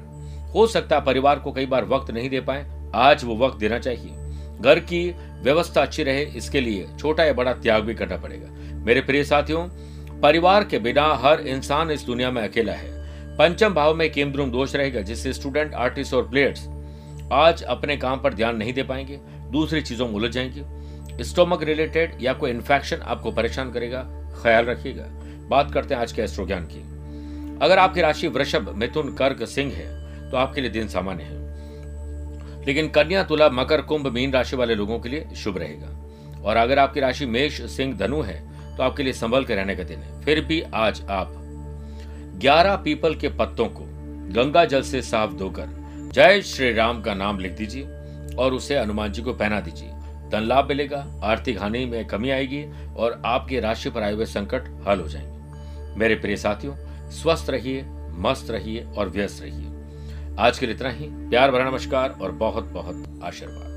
हो 0.54 0.65
सकता 0.67 0.96
है 0.96 1.04
परिवार 1.06 1.39
को 1.39 1.52
कई 1.52 1.65
बार 1.65 1.86
वक्त 1.86 2.12
नहीं 2.12 2.30
दे 2.30 2.41
पाए, 2.41 2.65
आज 2.96 3.24
वो 3.24 3.36
वक्त 3.38 3.58
देना 3.60 3.80
चाहिए। 3.80 4.62
घर 4.62 4.80
की 4.82 5.10
व्यवस्था 5.41 5.82
अच्छी 5.82 6.04
रहे, 6.04 6.24
इसके 6.24 6.62
लिए 6.62 6.88
छोटा 7.00 7.24
या 7.24 7.34
बड़ा 7.34 7.54
त्याग 7.54 7.84
भी 7.84 7.93
करना 7.96 8.17
पड़ेगा। 8.17 8.50
मेरे 8.86 9.02
प्रिय 9.02 9.24
साथियों, 9.24 9.67
परिवार 10.22 10.63
के 10.63 10.80
बिना 10.80 11.08
हर 11.15 11.39
इंसान 11.39 11.91
इस 11.91 12.06
दुनिया 12.06 12.32
में 12.32 12.41
अकेला 12.41 12.74
है। 12.74 12.91
पंचम 13.38 13.74
भाव 13.74 13.96
में 13.96 14.12
केमद्रुम 14.12 14.52
दोष 14.52 14.76
रहेगा, 14.76 15.02
जिससे 15.02 15.34
स्टूडेंट, 15.34 15.74
आर्टिस्ट 15.74 16.13
और 16.13 16.28
प्लेयर्स 16.30 16.67
आज 17.34 17.63
अपने 17.63 17.98
काम 17.98 18.22
पर 18.22 18.34
ध्यान 18.34 18.58
नहीं 18.58 18.74
दे 18.74 18.84
पाएँगे, 18.84 19.19
दूसरी 19.52 19.82
चीज़ों 19.82 20.08
में 20.08 20.13
उलझ 20.13 20.32
जाएँगे। 20.32 21.24
स्टोमक 21.24 21.63
रिलेटेड 21.63 22.17
या 22.22 22.34
कोई 22.34 22.52
इन्फेक्शन 22.52 22.98
आपको 22.98 23.32
परेशान 23.32 23.72
करेगा, 23.72 24.30
ख्याल 24.43 24.65
रखिएगा। 24.65 25.04
बात 25.50 25.72
करते 25.72 25.93
हैं 25.93 26.02
आज 26.02 26.12
के 26.12 26.22
एस्ट्रो 26.22 26.46
ज्ञान 26.46 26.67
की। 26.72 26.80
अगर 27.65 27.78
आपकी 27.80 28.02
राशि 28.02 28.28
वृषभ, 28.28 28.74
मिथुन, 28.76 29.13
कर्क, 29.13 29.43
सिंह 29.43 29.74
है 29.74 30.04
तो 30.32 30.38
आपके 30.38 30.62
लिए 30.62 30.69
दिन 30.69 30.88
सामान्य 30.88 31.24
है। 31.24 31.34
लेकिन 32.65 32.88
कन्या, 32.88 33.24
तुला, 33.24 33.50
मकर, 33.50 33.82
कुंभ, 33.82 34.08
मीन 34.08 34.32
राशि 34.32 34.56
वाले 34.56 34.76
लोगों 34.76 35.00
के 35.00 35.10
लिए 35.10 35.28
शुभ 35.36 35.58
रहेगा। 35.58 36.13
और 36.43 36.58
अगर 36.58 36.80
आपकी 36.80 37.00
राशि 37.00 37.26
मेष, 37.26 37.62
सिंह, 37.62 37.98
धनु 37.98 38.22
है 38.22 38.54
तो 38.78 38.84
आपके 38.84 39.04
लिए 39.04 39.13
संभल 39.13 39.46
के 39.46 39.56
रहने 39.56 39.76
का 39.76 39.84
दिन 39.84 40.00
है। 40.00 40.22
फिर 40.22 40.46
भी 40.46 40.62
आज 40.62 41.06
आप 41.10 41.34
ग्यारह 42.38 42.76
पीपल 42.76 43.15
के 43.15 43.30
पत्तों 43.30 43.65
को 43.65 43.84
गंगा 44.34 44.65
जल 44.65 44.82
से 44.82 45.02
साफ़ 45.02 45.34
धोकर 45.34 45.83
जय 46.13 46.41
श्री 46.41 46.73
राम 46.73 47.02
का 47.02 47.13
नाम 47.13 47.39
लिख 47.39 47.52
दीजिए 47.52 47.84
और 48.36 48.54
उसे 48.54 48.80
हनुमान 48.80 49.12
जी 49.12 49.21
को 49.21 49.34
पहना 49.34 49.60
दीजिए। 49.60 49.89
धन 50.30 50.39
लाभ 50.41 50.65
मिलेगा, 50.65 51.21
आर्थिक 51.23 51.62
हानि 51.62 51.86
में 51.86 52.08
कमी 52.08 52.30
आएगी 52.30 52.93
और 52.95 53.21
आपके 53.26 53.60
राशि 53.60 53.89
पर 53.89 54.04
आए 54.04 54.13
हुए 54.13 54.26
संकट 54.26 54.88
हल 54.88 54.99
हो 54.99 55.08
जाएँगे। 55.08 55.39
मेरे 55.99 56.15
प्रिय 56.15 56.38
साथियों, 56.38 56.76
स्वस्थ 57.10 57.49
रहिए, 57.49 57.86
मस्त 58.17 58.49
रहिए 58.49 58.88
और 58.97 59.10
व्यस्त 59.10 59.43
रहिए। 59.43 59.67
आज 60.39 60.60
के 60.60 60.65
लिए 60.65 60.76
इतना 60.76 60.89
ही। 60.89 61.08
प्यार 61.10 61.52
भरा 61.52 61.69
नमस्कार 61.69 62.17
और 62.21 62.32
बहुत 62.32 62.63
बहुत 62.63 63.19
आशीर्वाद। 63.23 63.72